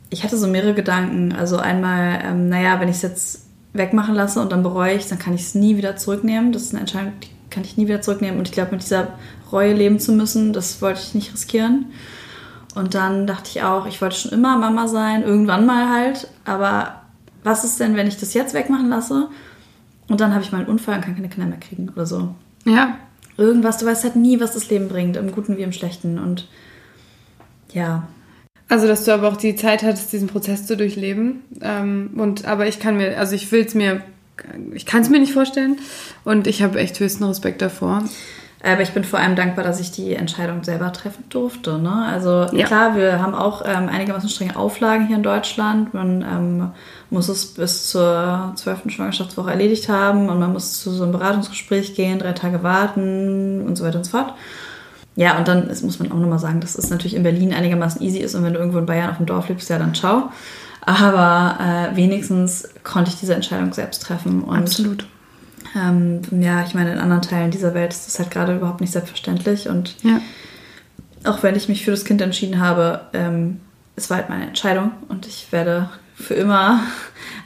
[0.09, 1.33] ich hatte so mehrere Gedanken.
[1.33, 3.43] Also einmal, ähm, naja, wenn ich es jetzt
[3.73, 6.51] wegmachen lasse und dann bereue ich dann kann ich es nie wieder zurücknehmen.
[6.51, 8.39] Das ist eine Entscheidung, die kann ich nie wieder zurücknehmen.
[8.39, 9.09] Und ich glaube, mit dieser
[9.51, 11.85] Reue leben zu müssen, das wollte ich nicht riskieren.
[12.75, 16.27] Und dann dachte ich auch, ich wollte schon immer Mama sein, irgendwann mal halt.
[16.45, 17.01] Aber
[17.43, 19.29] was ist denn, wenn ich das jetzt wegmachen lasse?
[20.07, 22.33] Und dann habe ich mal einen Unfall und kann keine Kinder mehr kriegen oder so.
[22.65, 22.97] Ja.
[23.37, 26.19] Irgendwas, du weißt halt nie, was das Leben bringt, im Guten wie im Schlechten.
[26.19, 26.47] Und
[27.71, 28.07] ja,
[28.69, 31.43] Also, dass du aber auch die Zeit hattest, diesen Prozess zu durchleben.
[31.61, 34.01] Ähm, und aber ich kann mir, also ich will es mir,
[34.73, 35.77] ich kann es mir nicht vorstellen.
[36.23, 38.03] Und ich habe echt höchsten Respekt davor.
[38.65, 41.77] Aber ich bin vor allem dankbar, dass ich die Entscheidung selber treffen durfte.
[41.79, 42.05] Ne?
[42.07, 42.65] Also Ja.
[42.65, 45.93] klar, wir haben auch ähm, einigermaßen strenge Auflagen hier in Deutschland.
[45.93, 46.71] Man ähm,
[47.09, 51.93] muss es bis zur zwölften Schwangerschaftswoche erledigt haben und man muss zu so einem Beratungsgespräch
[51.93, 54.33] gehen, drei Tage warten und so weiter und so fort.
[55.15, 58.01] Ja, und dann ist, muss man auch nochmal sagen, dass es natürlich in Berlin einigermaßen
[58.01, 60.29] easy ist und wenn du irgendwo in Bayern auf dem Dorf lebst, ja dann ciao.
[60.85, 64.41] Aber äh, wenigstens konnte ich diese Entscheidung selbst treffen.
[64.41, 64.69] Und
[65.75, 68.91] ähm, ja, ich meine, in anderen Teilen dieser Welt ist das halt gerade überhaupt nicht
[68.91, 69.69] selbstverständlich.
[69.69, 70.19] Und Ja.
[71.23, 73.59] auch wenn ich mich für das Kind entschieden habe, ähm,
[73.95, 74.91] es war halt meine Entscheidung.
[75.07, 76.81] Und ich werde für immer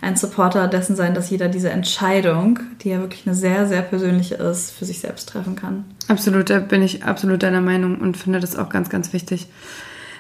[0.01, 4.35] ein Supporter dessen sein, dass jeder diese Entscheidung, die ja wirklich eine sehr, sehr persönliche
[4.35, 5.85] ist, für sich selbst treffen kann.
[6.07, 9.47] Absolut, da bin ich absolut deiner Meinung und finde das auch ganz, ganz wichtig.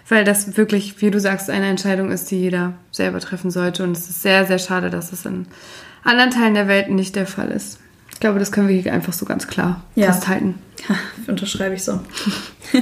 [0.09, 3.83] Weil das wirklich, wie du sagst, eine Entscheidung ist, die jeder selber treffen sollte.
[3.83, 5.47] Und es ist sehr, sehr schade, dass es in
[6.03, 7.79] anderen Teilen der Welt nicht der Fall ist.
[8.17, 10.11] Ich glaube, das können wir hier einfach so ganz klar Ja.
[10.11, 10.55] festhalten.
[11.27, 11.99] Unterschreibe ich so.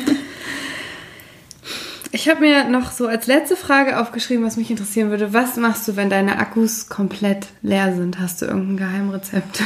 [2.12, 5.34] Ich habe mir noch so als letzte Frage aufgeschrieben, was mich interessieren würde.
[5.34, 8.20] Was machst du, wenn deine Akkus komplett leer sind?
[8.22, 9.62] Hast du irgendein Geheimrezept?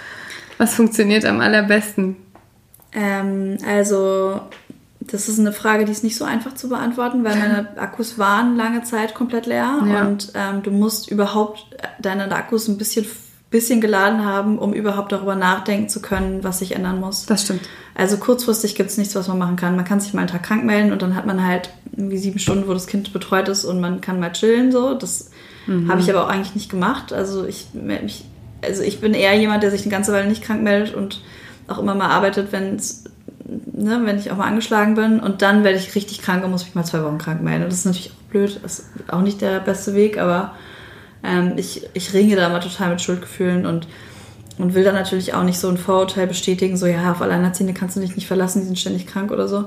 [0.58, 2.16] Was funktioniert am allerbesten?
[2.92, 4.42] Ähm, also,
[5.00, 8.56] das ist eine Frage, die ist nicht so einfach zu beantworten, weil meine Akkus waren
[8.56, 10.02] lange Zeit komplett leer Ja.
[10.06, 11.66] und ähm, du musst überhaupt
[11.98, 13.06] deine Akkus ein bisschen,
[13.56, 17.24] bisschen geladen haben, um überhaupt darüber nachdenken zu können, was sich ändern muss.
[17.24, 17.62] Das stimmt.
[17.94, 19.76] Also kurzfristig gibt es nichts, was man machen kann.
[19.76, 22.38] Man kann sich mal einen Tag krank melden und dann hat man halt irgendwie sieben
[22.38, 24.70] Stunden, wo das Kind betreut ist und man kann mal chillen.
[24.72, 25.30] So, das
[25.66, 25.90] mhm.
[25.90, 27.14] habe ich aber auch eigentlich nicht gemacht.
[27.14, 28.26] Also ich melde mich,
[28.62, 31.22] also ich bin eher jemand, der sich eine ganze Weile nicht krank meldet und
[31.66, 32.78] auch immer mal arbeitet, wenn
[33.46, 36.64] ne, wenn ich auch mal angeschlagen bin und dann werde ich richtig krank und muss
[36.64, 37.64] mich mal zwei Wochen krank melden.
[37.64, 40.52] Das ist natürlich auch blöd, das ist auch nicht der beste Weg, aber
[41.26, 43.88] ähm, ich, ich ringe da mal total mit Schuldgefühlen und,
[44.58, 47.96] und will dann natürlich auch nicht so ein Vorurteil bestätigen, so ja, auf Alleinerziehende kannst
[47.96, 49.64] du dich nicht verlassen, die sind ständig krank oder so.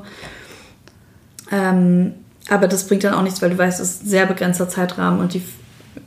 [1.52, 2.14] Ähm,
[2.50, 5.20] aber das bringt dann auch nichts, weil du weißt, es ist ein sehr begrenzter Zeitrahmen
[5.20, 5.44] und die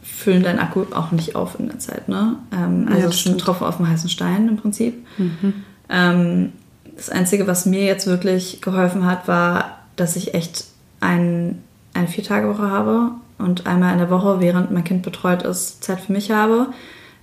[0.02, 2.08] füllen deinen Akku auch nicht auf in der Zeit.
[2.08, 2.36] Ne?
[2.52, 5.06] Ähm, also ja, ein Tropfen auf dem heißen Stein im Prinzip.
[5.18, 5.54] Mhm.
[5.88, 6.52] Ähm,
[6.96, 10.64] das Einzige, was mir jetzt wirklich geholfen hat, war, dass ich echt
[11.00, 11.62] ein,
[11.94, 16.12] eine Viertagewoche habe und einmal in der Woche, während mein Kind betreut ist, Zeit für
[16.12, 16.68] mich habe.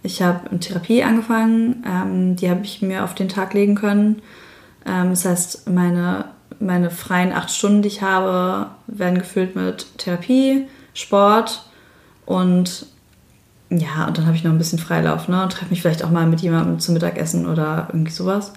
[0.03, 4.22] Ich habe eine Therapie angefangen, ähm, die habe ich mir auf den Tag legen können.
[4.86, 6.26] Ähm, das heißt, meine,
[6.59, 11.63] meine freien acht Stunden, die ich habe, werden gefüllt mit Therapie, Sport
[12.26, 12.86] und
[13.70, 16.09] ja, und dann habe ich noch ein bisschen Freilauf ne, und treffe mich vielleicht auch
[16.09, 18.53] mal mit jemandem zum Mittagessen oder irgendwie sowas.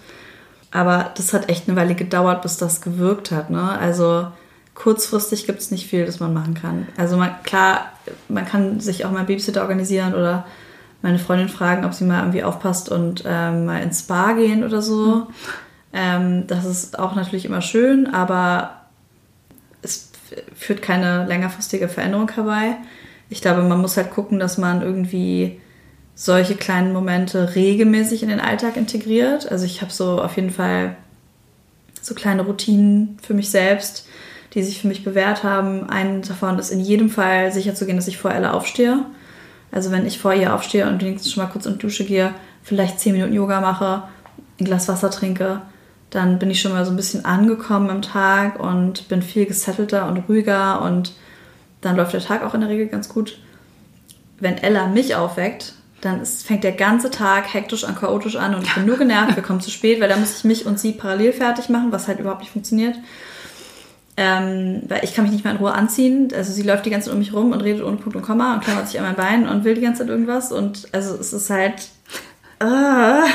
[0.71, 3.51] Aber das hat echt eine Weile gedauert, bis das gewirkt hat.
[3.51, 3.79] Ne?
[3.79, 4.27] Also
[4.75, 6.89] kurzfristig gibt es nicht viel, das man machen kann.
[6.97, 7.93] Also man, klar,
[8.29, 10.47] man kann sich auch mal Babysitter organisieren oder
[11.03, 14.81] meine Freundin fragen, ob sie mal irgendwie aufpasst und ähm, mal ins Spa gehen oder
[14.81, 15.15] so.
[15.17, 15.27] Mhm.
[15.93, 18.83] Ähm, das ist auch natürlich immer schön, aber
[19.83, 20.11] es
[20.55, 22.77] führt keine längerfristige Veränderung herbei.
[23.29, 25.61] Ich glaube, man muss halt gucken, dass man irgendwie
[26.15, 29.51] solche kleinen Momente regelmäßig in den Alltag integriert.
[29.51, 30.97] Also ich habe so auf jeden Fall
[32.01, 34.07] so kleine Routinen für mich selbst,
[34.55, 35.89] die sich für mich bewährt haben.
[35.89, 39.05] Einen davon ist in jedem Fall sicher zu gehen, dass ich vor Ella aufstehe.
[39.71, 42.35] Also wenn ich vor ihr aufstehe und wenigstens schon mal kurz in die Dusche gehe,
[42.63, 44.03] vielleicht zehn Minuten Yoga mache,
[44.61, 45.63] ein Glas Wasser trinke,
[46.11, 50.07] dann bin ich schon mal so ein bisschen angekommen im Tag und bin viel gesettelter
[50.09, 51.15] und ruhiger und
[51.81, 53.39] dann läuft der Tag auch in der Regel ganz gut.
[54.39, 55.73] Wenn Ella mich aufweckt,
[56.03, 59.37] dann ist, fängt der ganze Tag hektisch und chaotisch an und ich bin nur genervt,
[59.37, 62.09] wir kommen zu spät, weil da muss ich mich und sie parallel fertig machen, was
[62.09, 62.97] halt überhaupt nicht funktioniert.
[64.17, 66.29] Ähm, weil ich kann mich nicht mehr in Ruhe anziehen.
[66.37, 68.55] Also sie läuft die ganze Zeit um mich rum und redet ohne Punkt und Komma
[68.55, 70.53] und klammert sich an mein Bein und will die ganze Zeit irgendwas.
[70.53, 71.89] Und also es ist halt.
[72.63, 72.67] Uh.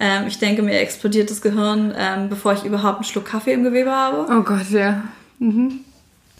[0.00, 3.64] ähm, ich denke, mir explodiert das Gehirn, ähm, bevor ich überhaupt einen Schluck Kaffee im
[3.64, 4.26] Gewebe habe.
[4.32, 5.02] Oh Gott, ja.
[5.40, 5.80] Mhm.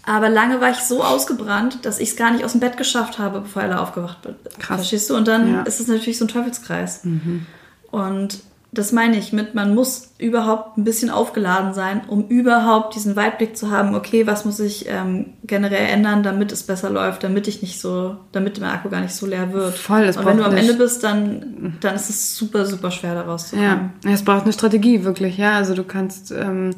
[0.07, 3.19] Aber lange war ich so ausgebrannt, dass ich es gar nicht aus dem Bett geschafft
[3.19, 4.35] habe, bevor Ella aufgewacht bin.
[4.57, 4.77] Krass.
[4.77, 5.17] Verstehst du?
[5.17, 5.61] Und dann ja.
[5.63, 7.03] ist es natürlich so ein Teufelskreis.
[7.03, 7.45] Mhm.
[7.91, 8.39] Und
[8.77, 13.57] das meine ich mit, man muss überhaupt ein bisschen aufgeladen sein, um überhaupt diesen Weitblick
[13.57, 17.61] zu haben, okay, was muss ich ähm, generell ändern, damit es besser läuft, damit ich
[17.61, 19.73] nicht so, damit mein Akku gar nicht so leer wird.
[19.73, 23.15] Voll, das Und wenn du am Ende bist, dann, dann ist es super, super schwer,
[23.15, 23.91] da rauszukommen.
[24.03, 25.55] Ja, es braucht eine Strategie, wirklich, ja.
[25.55, 26.75] Also du kannst ähm,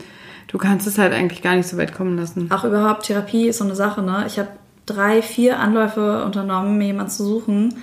[0.47, 2.50] du kannst es halt eigentlich gar nicht so weit kommen lassen.
[2.52, 4.24] Auch überhaupt Therapie ist so eine Sache, ne?
[4.28, 4.50] Ich habe
[4.86, 7.76] drei, vier Anläufe unternommen, mir jemanden zu suchen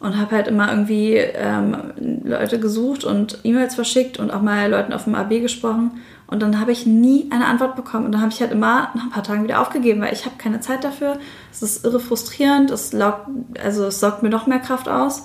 [0.00, 1.76] und habe halt immer irgendwie ähm,
[2.24, 6.60] Leute gesucht und E-Mails verschickt und auch mal Leuten auf dem AB gesprochen und dann
[6.60, 9.22] habe ich nie eine Antwort bekommen und dann habe ich halt immer nach ein paar
[9.22, 11.18] Tagen wieder aufgegeben, weil ich habe keine Zeit dafür.
[11.50, 13.28] Es ist irre frustrierend, es, laugt,
[13.64, 15.22] also es sorgt mir noch mehr Kraft aus.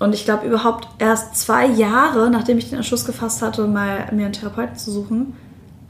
[0.00, 4.24] Und ich glaube überhaupt erst zwei Jahre, nachdem ich den Entschluss gefasst hatte, mal mir
[4.24, 5.36] einen Therapeuten zu suchen,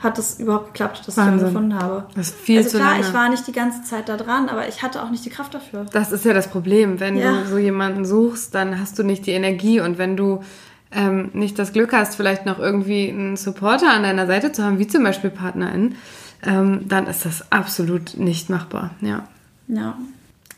[0.01, 1.35] hat es überhaupt geklappt, dass Wahnsinn.
[1.35, 2.07] ich ihn gefunden habe.
[2.15, 3.07] Das ist viel also zu klar, lange.
[3.07, 5.55] ich war nicht die ganze Zeit da dran, aber ich hatte auch nicht die Kraft
[5.55, 5.87] dafür.
[5.93, 7.01] Das ist ja das Problem.
[7.01, 7.43] Wenn ja.
[7.43, 10.43] du so jemanden suchst, dann hast du nicht die Energie und wenn du
[10.91, 14.79] ähm, nicht das Glück hast, vielleicht noch irgendwie einen Supporter an deiner Seite zu haben,
[14.79, 15.97] wie zum Beispiel PartnerInnen,
[16.45, 18.91] ähm, dann ist das absolut nicht machbar.
[19.03, 19.29] Ja.
[19.69, 19.99] Ja.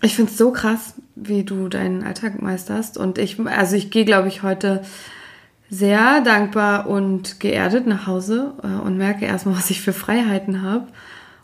[0.01, 2.97] Ich finde es so krass, wie du deinen Alltag meisterst.
[2.97, 4.83] Und ich, also ich gehe, glaube ich, heute
[5.73, 10.87] sehr dankbar und geerdet nach Hause äh, und merke erstmal, was ich für Freiheiten habe.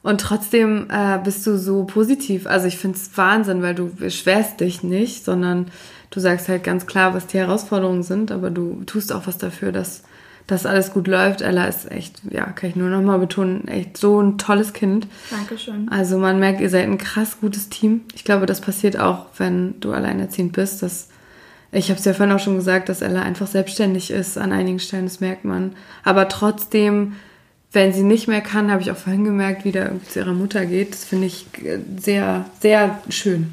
[0.03, 2.47] Und trotzdem äh, bist du so positiv.
[2.47, 5.67] Also ich finde es Wahnsinn, weil du beschwerst dich nicht, sondern
[6.11, 9.73] du sagst halt ganz klar, was die Herausforderungen sind, aber du tust auch was dafür,
[9.73, 10.03] dass
[10.47, 11.41] das alles gut läuft.
[11.41, 15.07] Ella ist echt, ja, kann ich nur nochmal betonen, echt so ein tolles Kind.
[15.31, 15.89] Dankeschön.
[15.91, 18.03] Also man merkt, ihr seid ein krass gutes Team.
[18.15, 21.09] Ich glaube, das passiert auch, wenn du alleinerziehend bist, dass
[21.71, 24.79] ich habe es ja vorhin auch schon gesagt, dass Ella einfach selbstständig ist an einigen
[24.79, 25.75] Stellen, das merkt man.
[26.03, 27.17] Aber trotzdem,
[27.73, 30.65] wenn sie nicht mehr kann, habe ich auch vorhin gemerkt, wie der zu ihrer Mutter
[30.65, 30.93] geht.
[30.93, 31.47] Das finde ich
[31.99, 33.53] sehr, sehr schön.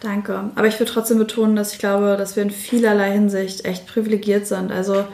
[0.00, 0.50] Danke.
[0.54, 4.46] Aber ich will trotzdem betonen, dass ich glaube, dass wir in vielerlei Hinsicht echt privilegiert
[4.46, 4.72] sind.
[4.72, 5.04] Also,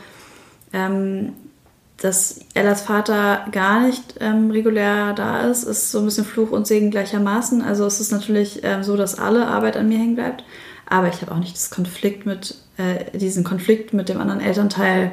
[0.73, 1.33] ähm,
[2.03, 6.67] dass Ellas Vater gar nicht ähm, regulär da ist, ist so ein bisschen Fluch und
[6.67, 7.63] Segen gleichermaßen.
[7.63, 10.43] Also es ist natürlich ähm, so, dass alle Arbeit an mir hängen bleibt.
[10.89, 15.13] Aber ich habe auch nicht das Konflikt mit, äh, diesen Konflikt mit dem anderen Elternteil,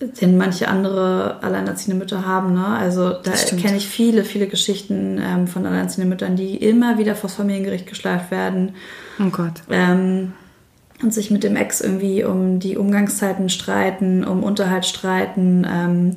[0.00, 2.54] den manche andere alleinerziehende Mütter haben.
[2.54, 2.66] Ne?
[2.66, 7.28] Also da kenne ich viele, viele Geschichten ähm, von alleinerziehenden Müttern, die immer wieder vor
[7.28, 8.74] das Familiengericht geschleift werden.
[9.18, 9.54] Oh Gott.
[9.70, 10.32] Ähm,
[11.02, 16.16] und sich mit dem Ex irgendwie um die Umgangszeiten streiten, um Unterhalt streiten, ähm,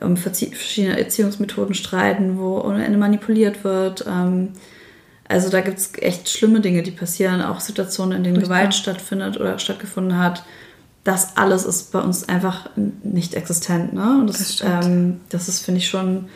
[0.00, 4.04] um verschiedene Erziehungsmethoden streiten, wo ohne Ende manipuliert wird.
[4.08, 4.50] Ähm,
[5.30, 8.50] also da gibt es echt schlimme Dinge, die passieren, auch Situationen, in denen Richtig.
[8.50, 10.42] Gewalt stattfindet oder stattgefunden hat.
[11.04, 12.68] Das alles ist bei uns einfach
[13.04, 13.92] nicht existent.
[13.92, 14.18] Ne?
[14.20, 16.28] Und das, das, ähm, das ist, finde ich, schon,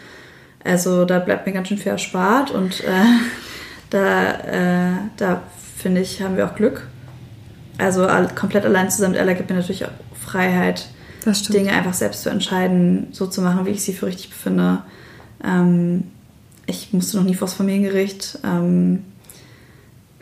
[0.63, 3.05] also da bleibt mir ganz schön viel erspart und äh,
[3.91, 5.43] da, äh, da
[5.77, 6.87] finde ich, haben wir auch Glück.
[7.79, 9.91] Also komplett allein zusammen mit Ella gibt mir natürlich auch
[10.25, 10.87] Freiheit,
[11.49, 14.83] Dinge einfach selbst zu entscheiden, so zu machen, wie ich sie für richtig befinde.
[15.43, 16.05] Ähm,
[16.67, 18.39] ich musste noch nie vors Familiengericht.
[18.45, 19.05] Ähm,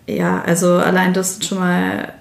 [0.06, 2.12] ja, also allein das schon mal,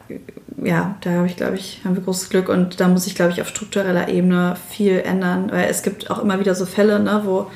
[0.63, 3.31] ja, da habe ich, glaube ich, haben wir großes Glück und da muss ich, glaube
[3.31, 7.21] ich, auf struktureller Ebene viel ändern, weil es gibt auch immer wieder so Fälle, ne,
[7.25, 7.47] wo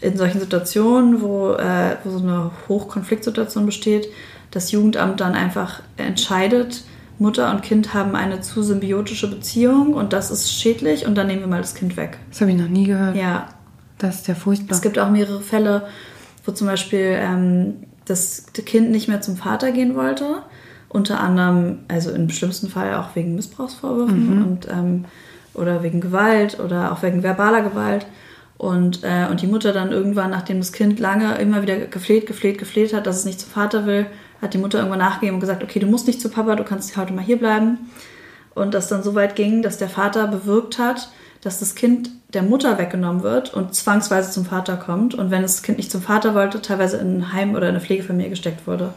[0.00, 4.08] in solchen Situationen, wo, äh, wo so eine Hochkonfliktsituation besteht,
[4.50, 6.84] das Jugendamt dann einfach entscheidet,
[7.18, 11.40] Mutter und Kind haben eine zu symbiotische Beziehung und das ist schädlich und dann nehmen
[11.40, 12.18] wir mal das Kind weg.
[12.30, 13.14] Das habe ich noch nie gehört.
[13.14, 13.48] Ja.
[14.00, 14.74] Das ist ja furchtbar.
[14.74, 15.86] Es gibt auch mehrere Fälle,
[16.44, 17.74] wo zum Beispiel ähm,
[18.06, 20.42] das Kind nicht mehr zum Vater gehen wollte.
[20.88, 24.42] Unter anderem, also im schlimmsten Fall auch wegen Missbrauchsvorwürfen mhm.
[24.42, 25.04] und, ähm,
[25.54, 28.06] oder wegen Gewalt oder auch wegen verbaler Gewalt.
[28.58, 32.58] Und, äh, und die Mutter dann irgendwann, nachdem das Kind lange immer wieder gefleht, gefleht,
[32.58, 34.06] gefleht hat, dass es nicht zum Vater will,
[34.42, 36.96] hat die Mutter irgendwann nachgegeben und gesagt, okay, du musst nicht zu Papa, du kannst
[36.96, 37.90] heute mal hier bleiben.
[38.54, 41.10] Und das dann so weit ging, dass der Vater bewirkt hat,
[41.42, 45.14] dass das Kind der Mutter weggenommen wird und zwangsweise zum Vater kommt.
[45.14, 47.80] Und wenn das Kind nicht zum Vater wollte, teilweise in ein Heim oder in eine
[47.80, 48.92] Pflegefamilie gesteckt wurde.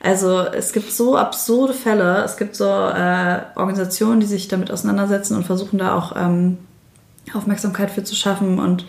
[0.00, 2.24] Also es gibt so absurde Fälle.
[2.24, 6.58] Es gibt so äh, Organisationen, die sich damit auseinandersetzen und versuchen da auch ähm,
[7.34, 8.58] Aufmerksamkeit für zu schaffen.
[8.58, 8.86] Und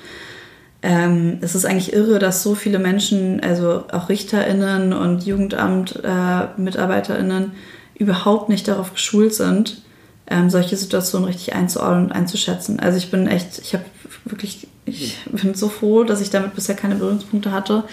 [0.82, 7.50] ähm, es ist eigentlich irre, dass so viele Menschen, also auch RichterInnen und Jugendamt-MitarbeiterInnen, äh,
[7.96, 9.82] überhaupt nicht darauf geschult sind,
[10.30, 12.80] ähm, solche Situationen richtig einzuordnen und einzuschätzen.
[12.80, 13.86] Also ich bin echt, ich habe
[14.26, 17.84] wirklich, ich bin so froh, dass ich damit bisher keine Berührungspunkte hatte,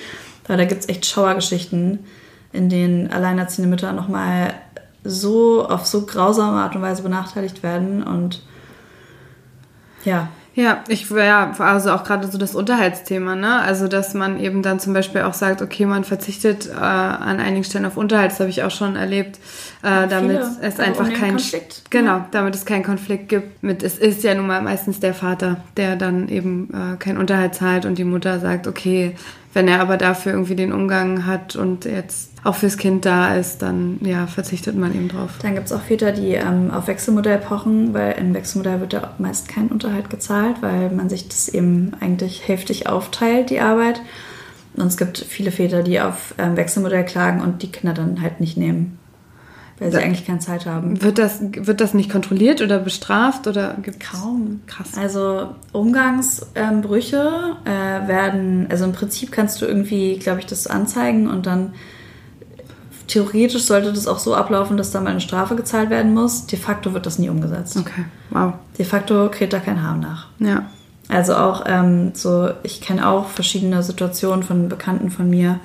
[0.46, 2.00] weil da gibt es echt Schauergeschichten,
[2.52, 4.54] in denen alleinerziehende Mütter nochmal
[5.04, 8.42] so auf so grausame Art und Weise benachteiligt werden und
[10.04, 10.28] ja.
[10.56, 13.60] Ja, ich ja, also auch gerade so das Unterhaltsthema, ne?
[13.60, 17.62] Also dass man eben dann zum Beispiel auch sagt, okay, man verzichtet äh, an einigen
[17.62, 19.36] Stellen auf Unterhalt, das habe ich auch schon erlebt,
[19.82, 21.82] äh, damit Viele, es einfach kein Konflikt.
[21.90, 22.28] Genau, ja.
[22.30, 23.62] damit es keinen Konflikt gibt.
[23.62, 27.54] Mit es ist ja nun mal meistens der Vater, der dann eben äh, keinen Unterhalt
[27.54, 29.14] zahlt und die Mutter sagt, okay,
[29.52, 33.60] wenn er aber dafür irgendwie den Umgang hat und jetzt auch fürs Kind da ist,
[33.62, 35.32] dann ja, verzichtet man eben drauf.
[35.42, 39.14] Dann gibt es auch Väter, die ähm, auf Wechselmodell pochen, weil im Wechselmodell wird ja
[39.18, 44.00] meist kein Unterhalt gezahlt, weil man sich das eben eigentlich heftig aufteilt, die Arbeit.
[44.76, 48.40] Und es gibt viele Väter, die auf ähm, Wechselmodell klagen und die Kinder dann halt
[48.40, 48.98] nicht nehmen.
[49.78, 51.02] Weil sie eigentlich keine Zeit haben.
[51.02, 54.60] Wird das, wird das nicht kontrolliert oder bestraft oder gibt's Kaum.
[54.66, 54.96] Krass.
[54.96, 61.44] Also Umgangsbrüche äh, werden, also im Prinzip kannst du irgendwie, glaube ich, das anzeigen und
[61.44, 61.74] dann
[63.06, 66.46] theoretisch sollte das auch so ablaufen, dass da mal eine Strafe gezahlt werden muss.
[66.46, 67.76] De facto wird das nie umgesetzt.
[67.76, 68.54] Okay, wow.
[68.78, 70.28] De facto kräht da kein Haar nach.
[70.38, 70.66] Ja.
[71.08, 75.60] Also auch ähm, so, ich kenne auch verschiedene Situationen von Bekannten von mir,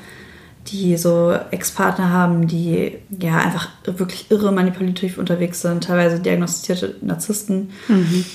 [0.67, 7.71] die so Ex-Partner haben, die ja einfach wirklich irre manipulativ unterwegs sind, teilweise diagnostizierte Narzissten,
[7.87, 8.25] mhm.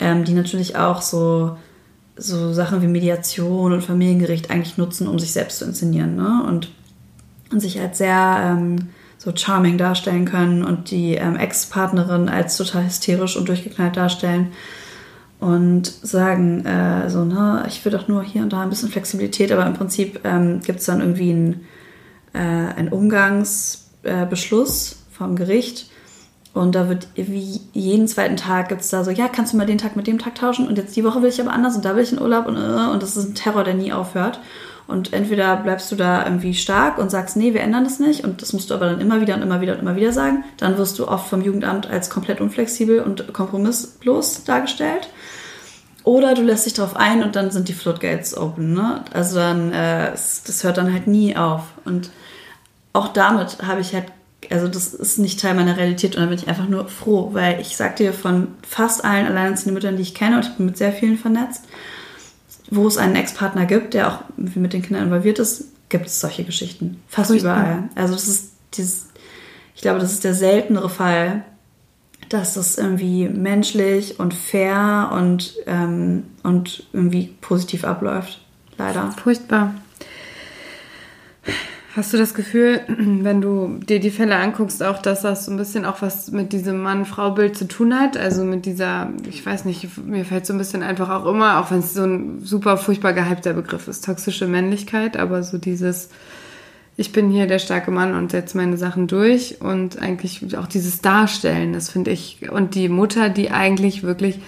[0.00, 1.56] ähm, die natürlich auch so,
[2.16, 6.42] so Sachen wie Mediation und Familiengericht eigentlich nutzen, um sich selbst zu inszenieren ne?
[6.48, 6.70] und,
[7.52, 8.88] und sich als sehr ähm,
[9.18, 14.52] so charming darstellen können und die ähm, Ex-Partnerin als total hysterisch und durchgeknallt darstellen
[15.40, 19.52] und sagen, äh, so, ne, ich will doch nur hier und da ein bisschen Flexibilität,
[19.52, 21.60] aber im Prinzip ähm, gibt es dann irgendwie ein
[22.36, 25.90] äh, ein Umgangsbeschluss äh, vom Gericht.
[26.52, 29.66] Und da wird wie jeden zweiten Tag gibt es da so, ja, kannst du mal
[29.66, 31.84] den Tag mit dem Tag tauschen und jetzt die Woche will ich aber anders und
[31.84, 34.40] da will ich in Urlaub und, äh, und das ist ein Terror, der nie aufhört.
[34.86, 38.40] Und entweder bleibst du da irgendwie stark und sagst, nee, wir ändern das nicht und
[38.40, 40.44] das musst du aber dann immer wieder und immer wieder und immer wieder sagen.
[40.58, 45.08] Dann wirst du oft vom Jugendamt als komplett unflexibel und kompromisslos dargestellt.
[46.04, 48.74] Oder du lässt dich darauf ein und dann sind die Floodgates open.
[48.74, 49.04] Ne?
[49.12, 51.62] Also dann, äh, das hört dann halt nie auf.
[51.84, 52.10] Und
[52.92, 54.04] auch damit habe ich halt,
[54.48, 57.60] also das ist nicht Teil meiner Realität und da bin ich einfach nur froh, weil
[57.60, 60.78] ich sag dir von fast allen alleinerziehenden Müttern, die ich kenne, und ich bin mit
[60.78, 61.64] sehr vielen vernetzt,
[62.70, 66.44] wo es einen Ex-Partner gibt, der auch mit den Kindern involviert ist, gibt es solche
[66.44, 67.02] Geschichten.
[67.08, 67.60] Fast Furchtbar.
[67.60, 67.88] überall.
[67.94, 69.06] Also das ist dieses,
[69.74, 71.44] ich glaube, das ist der seltenere Fall,
[72.28, 78.40] dass das irgendwie menschlich und fair und, ähm, und irgendwie positiv abläuft.
[78.78, 79.14] Leider.
[79.22, 79.74] Furchtbar.
[81.96, 85.56] Hast du das Gefühl, wenn du dir die Fälle anguckst, auch, dass das so ein
[85.56, 88.18] bisschen auch was mit diesem Mann-Frau-Bild zu tun hat?
[88.18, 91.70] Also mit dieser, ich weiß nicht, mir fällt so ein bisschen einfach auch immer, auch
[91.70, 96.10] wenn es so ein super furchtbar gehypter Begriff ist, toxische Männlichkeit, aber so dieses,
[96.98, 101.00] ich bin hier der starke Mann und setze meine Sachen durch und eigentlich auch dieses
[101.00, 104.40] Darstellen, das finde ich, und die Mutter, die eigentlich wirklich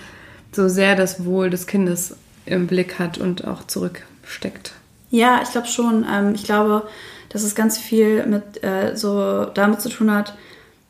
[0.53, 4.75] so sehr das Wohl des Kindes im Blick hat und auch zurücksteckt.
[5.11, 6.05] Ja, ich glaube schon.
[6.11, 6.87] Ähm, ich glaube,
[7.29, 10.35] dass es ganz viel mit äh, so damit zu tun hat,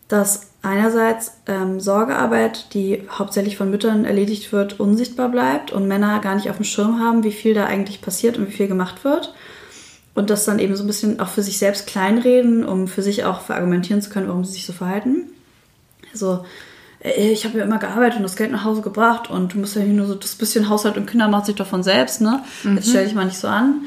[0.08, 6.34] dass einerseits ähm, Sorgearbeit, die hauptsächlich von Müttern erledigt wird, unsichtbar bleibt und Männer gar
[6.34, 9.34] nicht auf dem Schirm haben, wie viel da eigentlich passiert und wie viel gemacht wird.
[10.14, 13.24] Und das dann eben so ein bisschen auch für sich selbst kleinreden, um für sich
[13.24, 15.26] auch verargumentieren zu können, warum sie sich so verhalten.
[16.12, 16.44] Also,
[17.00, 19.76] äh, ich habe ja immer gearbeitet und das Geld nach Hause gebracht und du musst
[19.76, 22.42] ja nicht nur so das bisschen Haushalt und Kinder macht sich doch von selbst, ne?
[22.64, 22.76] Mhm.
[22.76, 23.82] Jetzt stell dich mal nicht so an.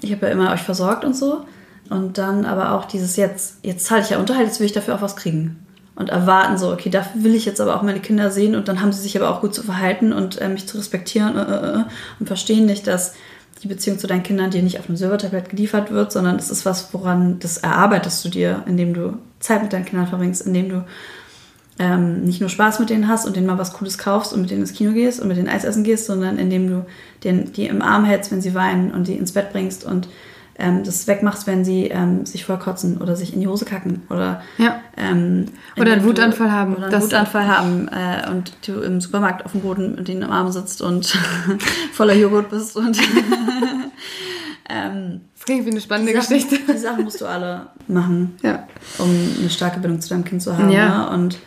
[0.00, 1.44] Ich habe ja immer euch versorgt und so.
[1.90, 4.94] Und dann aber auch dieses jetzt, jetzt zahle ich ja Unterhalt, jetzt will ich dafür
[4.94, 5.64] auch was kriegen.
[5.96, 8.80] Und erwarten so, okay, dafür will ich jetzt aber auch meine Kinder sehen und dann
[8.80, 11.80] haben sie sich aber auch gut zu verhalten und äh, mich zu respektieren äh, äh,
[11.80, 11.84] äh
[12.18, 13.14] und verstehen nicht, dass
[13.62, 16.66] die Beziehung zu deinen Kindern dir nicht auf einem Silbertablett geliefert wird, sondern es ist
[16.66, 20.84] was, woran das erarbeitest du dir, indem du Zeit mit deinen Kindern verbringst, indem du
[21.78, 24.50] ähm, nicht nur Spaß mit denen hast und denen mal was Cooles kaufst und mit
[24.50, 26.86] denen ins Kino gehst und mit denen Eis essen gehst, sondern indem du
[27.24, 30.08] den, die im Arm hältst, wenn sie weinen und die ins Bett bringst und
[30.58, 34.42] ähm, das wegmachst, wenn sie ähm, sich vollkotzen oder sich in die Hose kacken oder
[34.58, 34.80] ja.
[34.96, 35.46] ähm,
[35.76, 36.76] oder einen Wutanfall haben.
[36.76, 40.30] Oder einen Wutanfall haben äh, und du im Supermarkt auf dem Boden mit denen im
[40.30, 41.06] Arm sitzt und
[41.92, 42.98] voller Joghurt bist und
[44.68, 46.72] ähm, das klingt wie eine spannende die Sachen, Geschichte.
[46.72, 48.66] Die Sachen musst du alle machen, ja.
[48.98, 50.70] um eine starke Bindung zu deinem Kind zu haben.
[50.70, 51.10] Ja.
[51.10, 51.10] Ne?
[51.10, 51.38] Und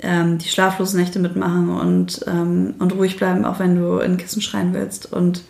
[0.00, 4.42] ähm, die schlaflosen Nächte mitmachen und, ähm, und ruhig bleiben, auch wenn du in Kissen
[4.42, 5.12] schreien willst.
[5.12, 5.42] Und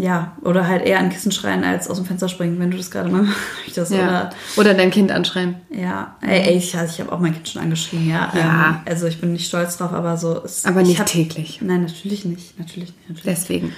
[0.00, 2.90] ja, oder halt eher an Kissen schreien als aus dem Fenster springen, wenn du das
[2.90, 3.26] gerade mal
[3.64, 3.92] möchtest.
[3.92, 3.98] Ja.
[3.98, 5.56] Oder, oder dein Kind anschreien.
[5.70, 8.32] Ja, ey, ey ich, also ich habe auch mein Kind schon angeschrien, ja.
[8.34, 8.68] ja.
[8.68, 10.42] Ähm, also ich bin nicht stolz drauf, aber so.
[10.44, 11.60] Es, aber nicht hab, täglich.
[11.62, 12.58] Nein, natürlich nicht.
[12.58, 13.08] Natürlich nicht.
[13.08, 13.24] Natürlich.
[13.24, 13.72] Deswegen.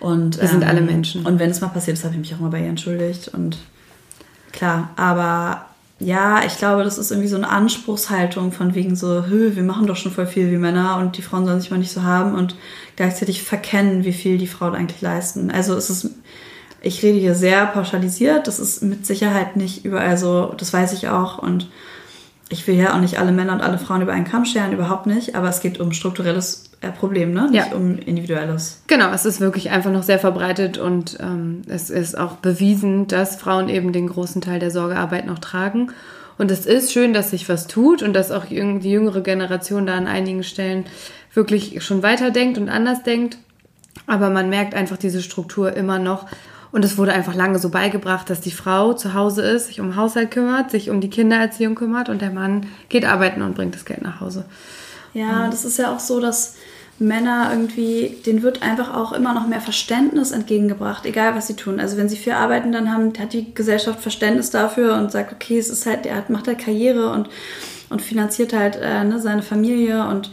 [0.00, 1.26] Und, Wir sind ähm, alle Menschen.
[1.26, 3.28] Und wenn es mal passiert ist, habe ich mich auch mal bei ihr entschuldigt.
[3.28, 3.58] Und
[4.52, 5.67] klar, aber
[6.00, 9.86] ja, ich glaube, das ist irgendwie so eine Anspruchshaltung von wegen so, Hö, wir machen
[9.86, 12.34] doch schon voll viel wie Männer und die Frauen sollen sich mal nicht so haben
[12.34, 12.54] und
[12.94, 15.50] gleichzeitig verkennen, wie viel die Frauen eigentlich leisten.
[15.50, 16.10] Also es ist,
[16.82, 21.08] ich rede hier sehr pauschalisiert, das ist mit Sicherheit nicht überall so, das weiß ich
[21.08, 21.68] auch und
[22.48, 25.06] ich will ja auch nicht alle Männer und alle Frauen über einen Kamm scheren, überhaupt
[25.06, 27.50] nicht, aber es geht um strukturelles äh, Problem, ne?
[27.50, 27.76] Nicht ja.
[27.76, 28.80] um individuelles.
[28.86, 33.36] Genau, es ist wirklich einfach noch sehr verbreitet und ähm, es ist auch bewiesen, dass
[33.36, 35.92] Frauen eben den großen Teil der Sorgearbeit noch tragen.
[36.38, 39.96] Und es ist schön, dass sich was tut und dass auch die jüngere Generation da
[39.96, 40.84] an einigen Stellen
[41.34, 43.38] wirklich schon weiterdenkt und anders denkt.
[44.06, 46.26] Aber man merkt einfach diese Struktur immer noch.
[46.70, 49.96] Und es wurde einfach lange so beigebracht, dass die Frau zu Hause ist, sich um
[49.96, 53.84] Haushalt kümmert, sich um die Kindererziehung kümmert und der Mann geht arbeiten und bringt das
[53.84, 54.44] Geld nach Hause.
[55.14, 56.56] Ja, und das ist ja auch so, dass
[56.98, 61.78] Männer irgendwie, denen wird einfach auch immer noch mehr Verständnis entgegengebracht, egal was sie tun.
[61.78, 65.58] Also wenn sie viel arbeiten, dann haben, hat die Gesellschaft Verständnis dafür und sagt, okay,
[65.58, 67.28] es ist halt, der macht halt Karriere und,
[67.88, 70.30] und finanziert halt äh, ne, seine Familie und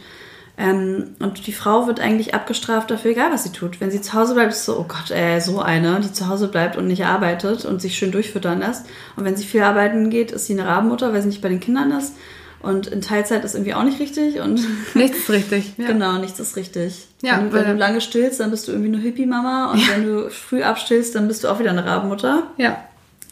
[0.58, 3.80] ähm, und die Frau wird eigentlich abgestraft dafür, egal was sie tut.
[3.80, 6.48] Wenn sie zu Hause bleibt, ist so, oh Gott, äh, so eine, die zu Hause
[6.48, 8.86] bleibt und nicht arbeitet und sich schön durchfüttern lässt.
[9.16, 11.60] Und wenn sie viel arbeiten geht, ist sie eine Rabenmutter, weil sie nicht bei den
[11.60, 12.14] Kindern ist.
[12.62, 14.40] Und in Teilzeit ist irgendwie auch nicht richtig.
[14.40, 14.60] Und
[14.94, 15.74] nichts ist richtig.
[15.76, 15.88] Ja.
[15.88, 17.06] Genau, nichts ist richtig.
[17.20, 19.72] Ja, wenn, wenn du lange stillst, dann bist du irgendwie eine Hippie-Mama.
[19.72, 19.88] Und ja.
[19.92, 22.44] wenn du früh abstillst, dann bist du auch wieder eine Rabenmutter.
[22.56, 22.78] Ja.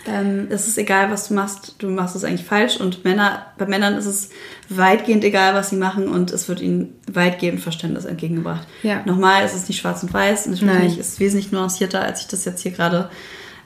[0.07, 2.77] Ähm, es ist egal, was du machst, du machst es eigentlich falsch.
[2.79, 4.31] Und Männer, bei Männern ist es
[4.69, 8.67] weitgehend egal, was sie machen und es wird ihnen weitgehend Verständnis entgegengebracht.
[8.83, 9.03] Ja.
[9.05, 12.45] Nochmal, es ist nicht schwarz und weiß, natürlich ist es wesentlich nuancierter, als ich das
[12.45, 13.11] jetzt hier gerade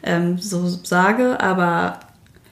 [0.03, 2.01] ähm, so sage, aber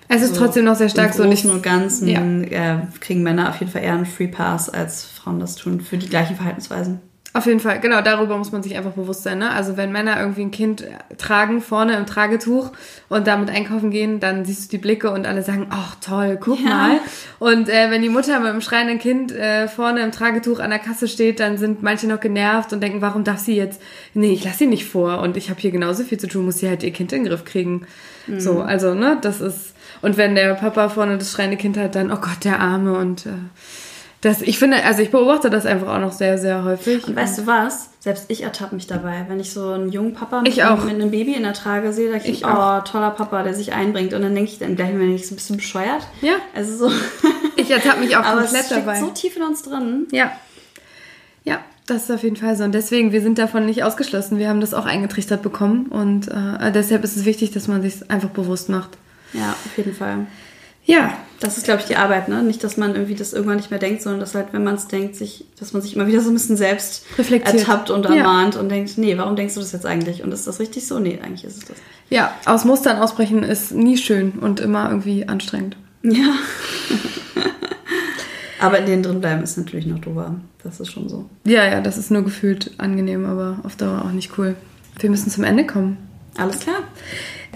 [0.09, 1.23] es ist so trotzdem noch sehr stark so.
[1.25, 2.75] Im Großen und Ganzen ja.
[2.75, 5.99] äh, kriegen Männer auf jeden Fall eher einen Free Pass, als Frauen das tun, für
[5.99, 7.01] die gleichen Verhaltensweisen.
[7.37, 9.41] Auf jeden Fall, genau, darüber muss man sich einfach bewusst sein.
[9.41, 9.51] Ne?
[9.51, 10.87] Also wenn Männer irgendwie ein Kind
[11.19, 12.73] tragen, vorne im Tragetuch
[13.11, 16.59] und damit einkaufen gehen, dann siehst du die Blicke und alle sagen, ach toll, guck
[16.59, 16.71] ja.
[16.71, 17.01] mal.
[17.39, 20.79] Und äh, wenn die Mutter mit dem schreienden Kind äh, vorne im Tragetuch an der
[20.79, 23.83] Kasse steht, dann sind manche noch genervt und denken, warum darf sie jetzt,
[24.15, 26.61] nee, ich lasse sie nicht vor und ich habe hier genauso viel zu tun, muss
[26.61, 27.83] sie halt ihr Kind in den Griff kriegen.
[28.29, 28.41] Mhm.
[28.41, 32.11] So, also, ne, das ist, und wenn der Papa vorne das schreiende Kind hat, dann,
[32.11, 33.27] oh Gott, der Arme und...
[33.27, 33.33] Äh,
[34.27, 37.07] Das, ich finde, also ich beobachte das einfach auch noch sehr, sehr häufig.
[37.07, 37.91] Und weißt du was?
[38.01, 39.25] Selbst ich ertappe mich dabei.
[39.29, 42.27] Wenn ich so einen jungen Papa mit, mit einem Baby in der Trage sehe, denke
[42.27, 42.83] ich, Ich oh, auch.
[42.83, 44.15] toller Papa, der sich einbringt.
[44.15, 46.09] Und dann denke ich dann gleich, wenn ich so ein bisschen bescheuert.
[46.23, 46.35] Ja.
[46.57, 46.95] Also so.
[47.59, 49.01] Ich ertappe mich auch Aber komplett es steckt dabei.
[49.01, 50.07] so tief in uns drin.
[50.11, 50.31] Ja.
[51.45, 52.65] Ja, das ist auf jeden Fall so.
[52.65, 54.39] Und deswegen, wir sind davon nicht ausgeschlossen.
[54.39, 55.87] Wir haben das auch eingetrichtert bekommen.
[55.87, 58.91] Und äh, deshalb ist es wichtig, dass man sich einfach bewusst macht.
[59.33, 60.27] Ja, auf jeden Fall.
[60.87, 62.43] Ja, Das ist, glaube ich, die Arbeit, ne?
[62.43, 64.89] Nicht, dass man irgendwie das irgendwann nicht mehr denkt, sondern dass halt, wenn man es
[64.89, 67.59] denkt, sich, dass man sich immer wieder so ein bisschen selbst Reflektiert.
[67.59, 68.15] ertappt und Ja.
[68.15, 70.23] ermahnt und denkt, nee, warum denkst du das jetzt eigentlich?
[70.23, 70.99] Und ist das richtig so?
[70.99, 71.77] Nee, eigentlich ist es das.
[72.09, 75.77] ja, aus Mustern ausbrechen ist nie schön und immer irgendwie anstrengend.
[76.03, 76.37] Ja.
[78.59, 80.37] Aber in denen drin bleiben ist natürlich noch drüber.
[80.63, 81.29] Das ist schon so.
[81.45, 84.57] Ja, ja, das ist nur gefühlt angenehm, aber auf Dauer auch nicht cool.
[84.99, 85.99] Wir müssen zum Ende kommen.
[86.39, 86.77] Alles klar.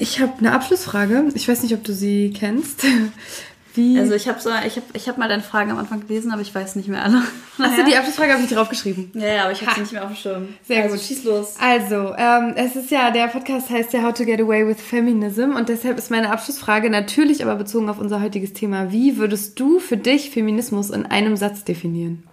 [0.01, 1.29] Ich habe eine Abschlussfrage.
[1.35, 2.85] Ich weiß nicht, ob du sie kennst.
[3.75, 3.99] Wie?
[4.01, 6.43] Also ich habe so, ich hab, ich hab mal deine Fragen am Anfang gelesen, aber
[6.43, 7.23] ich weiß nicht mehr alle.
[7.59, 9.13] Achso, die Abschlussfrage habe ich draufgeschrieben.
[9.15, 10.49] Ja, ja, aber ich habe sie nicht mehr auf dem Schirm.
[10.67, 11.05] Sehr also, gut.
[11.05, 11.55] schieß los.
[11.61, 15.55] Also, ähm, es ist ja, der Podcast heißt ja How to Get Away with Feminism
[15.55, 18.91] und deshalb ist meine Abschlussfrage natürlich aber bezogen auf unser heutiges Thema.
[18.91, 22.25] Wie würdest du für dich Feminismus in einem Satz definieren?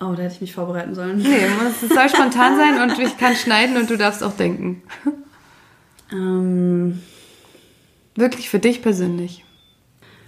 [0.00, 1.18] Oh, da hätte ich mich vorbereiten sollen.
[1.18, 1.48] Nee,
[1.82, 4.82] es soll spontan sein und ich kann schneiden und du darfst auch denken.
[6.12, 7.00] Ähm,
[8.18, 9.44] Wirklich für dich persönlich.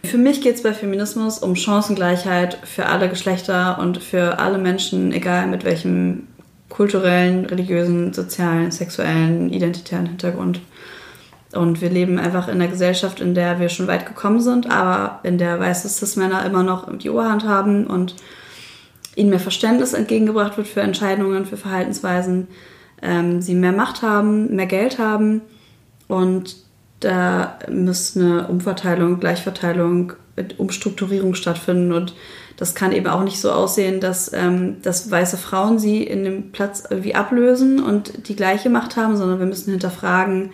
[0.04, 5.10] Für mich geht es bei Feminismus um Chancengleichheit für alle Geschlechter und für alle Menschen,
[5.10, 6.28] egal mit welchem
[6.68, 10.60] kulturellen, religiösen, sozialen, sexuellen, identitären Hintergrund.
[11.52, 15.18] Und wir leben einfach in einer Gesellschaft, in der wir schon weit gekommen sind, aber
[15.24, 18.14] in der weiße Cis-Männer immer noch die Oberhand haben und
[19.16, 22.46] ihnen mehr Verständnis entgegengebracht wird für Entscheidungen, für Verhaltensweisen,
[23.02, 25.42] ähm, sie mehr Macht haben, mehr Geld haben
[26.10, 26.56] und
[27.00, 30.12] da muss eine Umverteilung, Gleichverteilung,
[30.58, 32.14] Umstrukturierung stattfinden und
[32.56, 36.52] das kann eben auch nicht so aussehen, dass, ähm, dass weiße Frauen sie in dem
[36.52, 40.50] Platz irgendwie ablösen und die gleiche Macht haben, sondern wir müssen hinterfragen,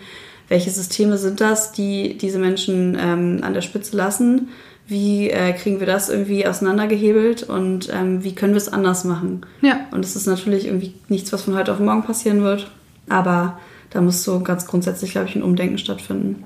[0.49, 4.51] welche Systeme sind das, die diese Menschen ähm, an der Spitze lassen,
[4.87, 9.45] wie äh, kriegen wir das irgendwie auseinandergehebelt und ähm, wie können wir es anders machen.
[9.61, 9.81] Ja.
[9.91, 12.71] Und es ist natürlich irgendwie nichts, was von heute auf morgen passieren wird,
[13.09, 13.59] aber
[13.97, 16.45] da muss so ganz grundsätzlich, glaube ich, ein Umdenken stattfinden.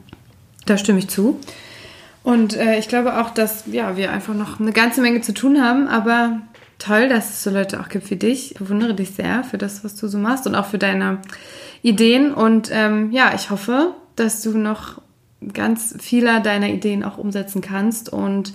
[0.66, 1.40] Da stimme ich zu.
[2.22, 5.60] Und äh, ich glaube auch, dass ja, wir einfach noch eine ganze Menge zu tun
[5.60, 6.42] haben, aber
[6.78, 8.52] toll, dass es so Leute auch gibt wie dich.
[8.52, 11.18] Ich bewundere dich sehr für das, was du so machst und auch für deine
[11.82, 12.32] Ideen.
[12.32, 15.02] Und ähm, ja, ich hoffe, dass du noch
[15.52, 18.52] ganz viele deiner Ideen auch umsetzen kannst und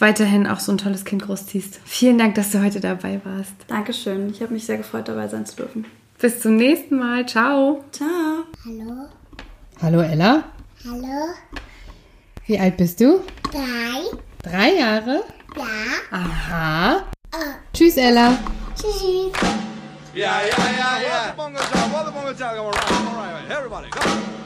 [0.00, 1.78] weiterhin auch so ein tolles Kind großziehst.
[1.84, 3.54] Vielen Dank, dass du heute dabei warst.
[3.68, 4.30] Dankeschön.
[4.30, 5.84] Ich habe mich sehr gefreut, dabei sein zu dürfen.
[6.20, 7.26] Bis zum nächsten Mal.
[7.26, 7.84] Ciao.
[7.92, 8.44] Ciao.
[8.64, 9.08] Hallo,
[9.82, 10.44] Hallo Ella.
[10.84, 11.34] hallo,
[12.46, 13.20] Wie alt bist du?
[13.52, 14.02] drei,
[14.42, 15.24] Drei Jahre.
[15.56, 15.64] ja,
[16.18, 17.02] Aha.
[17.72, 18.32] Tschüss Ella.
[18.74, 19.32] tschüss.
[20.14, 21.32] Yeah, yeah, yeah, yeah.
[21.36, 24.45] Bongo job, all the bongo job, all right, all right, everybody, come on.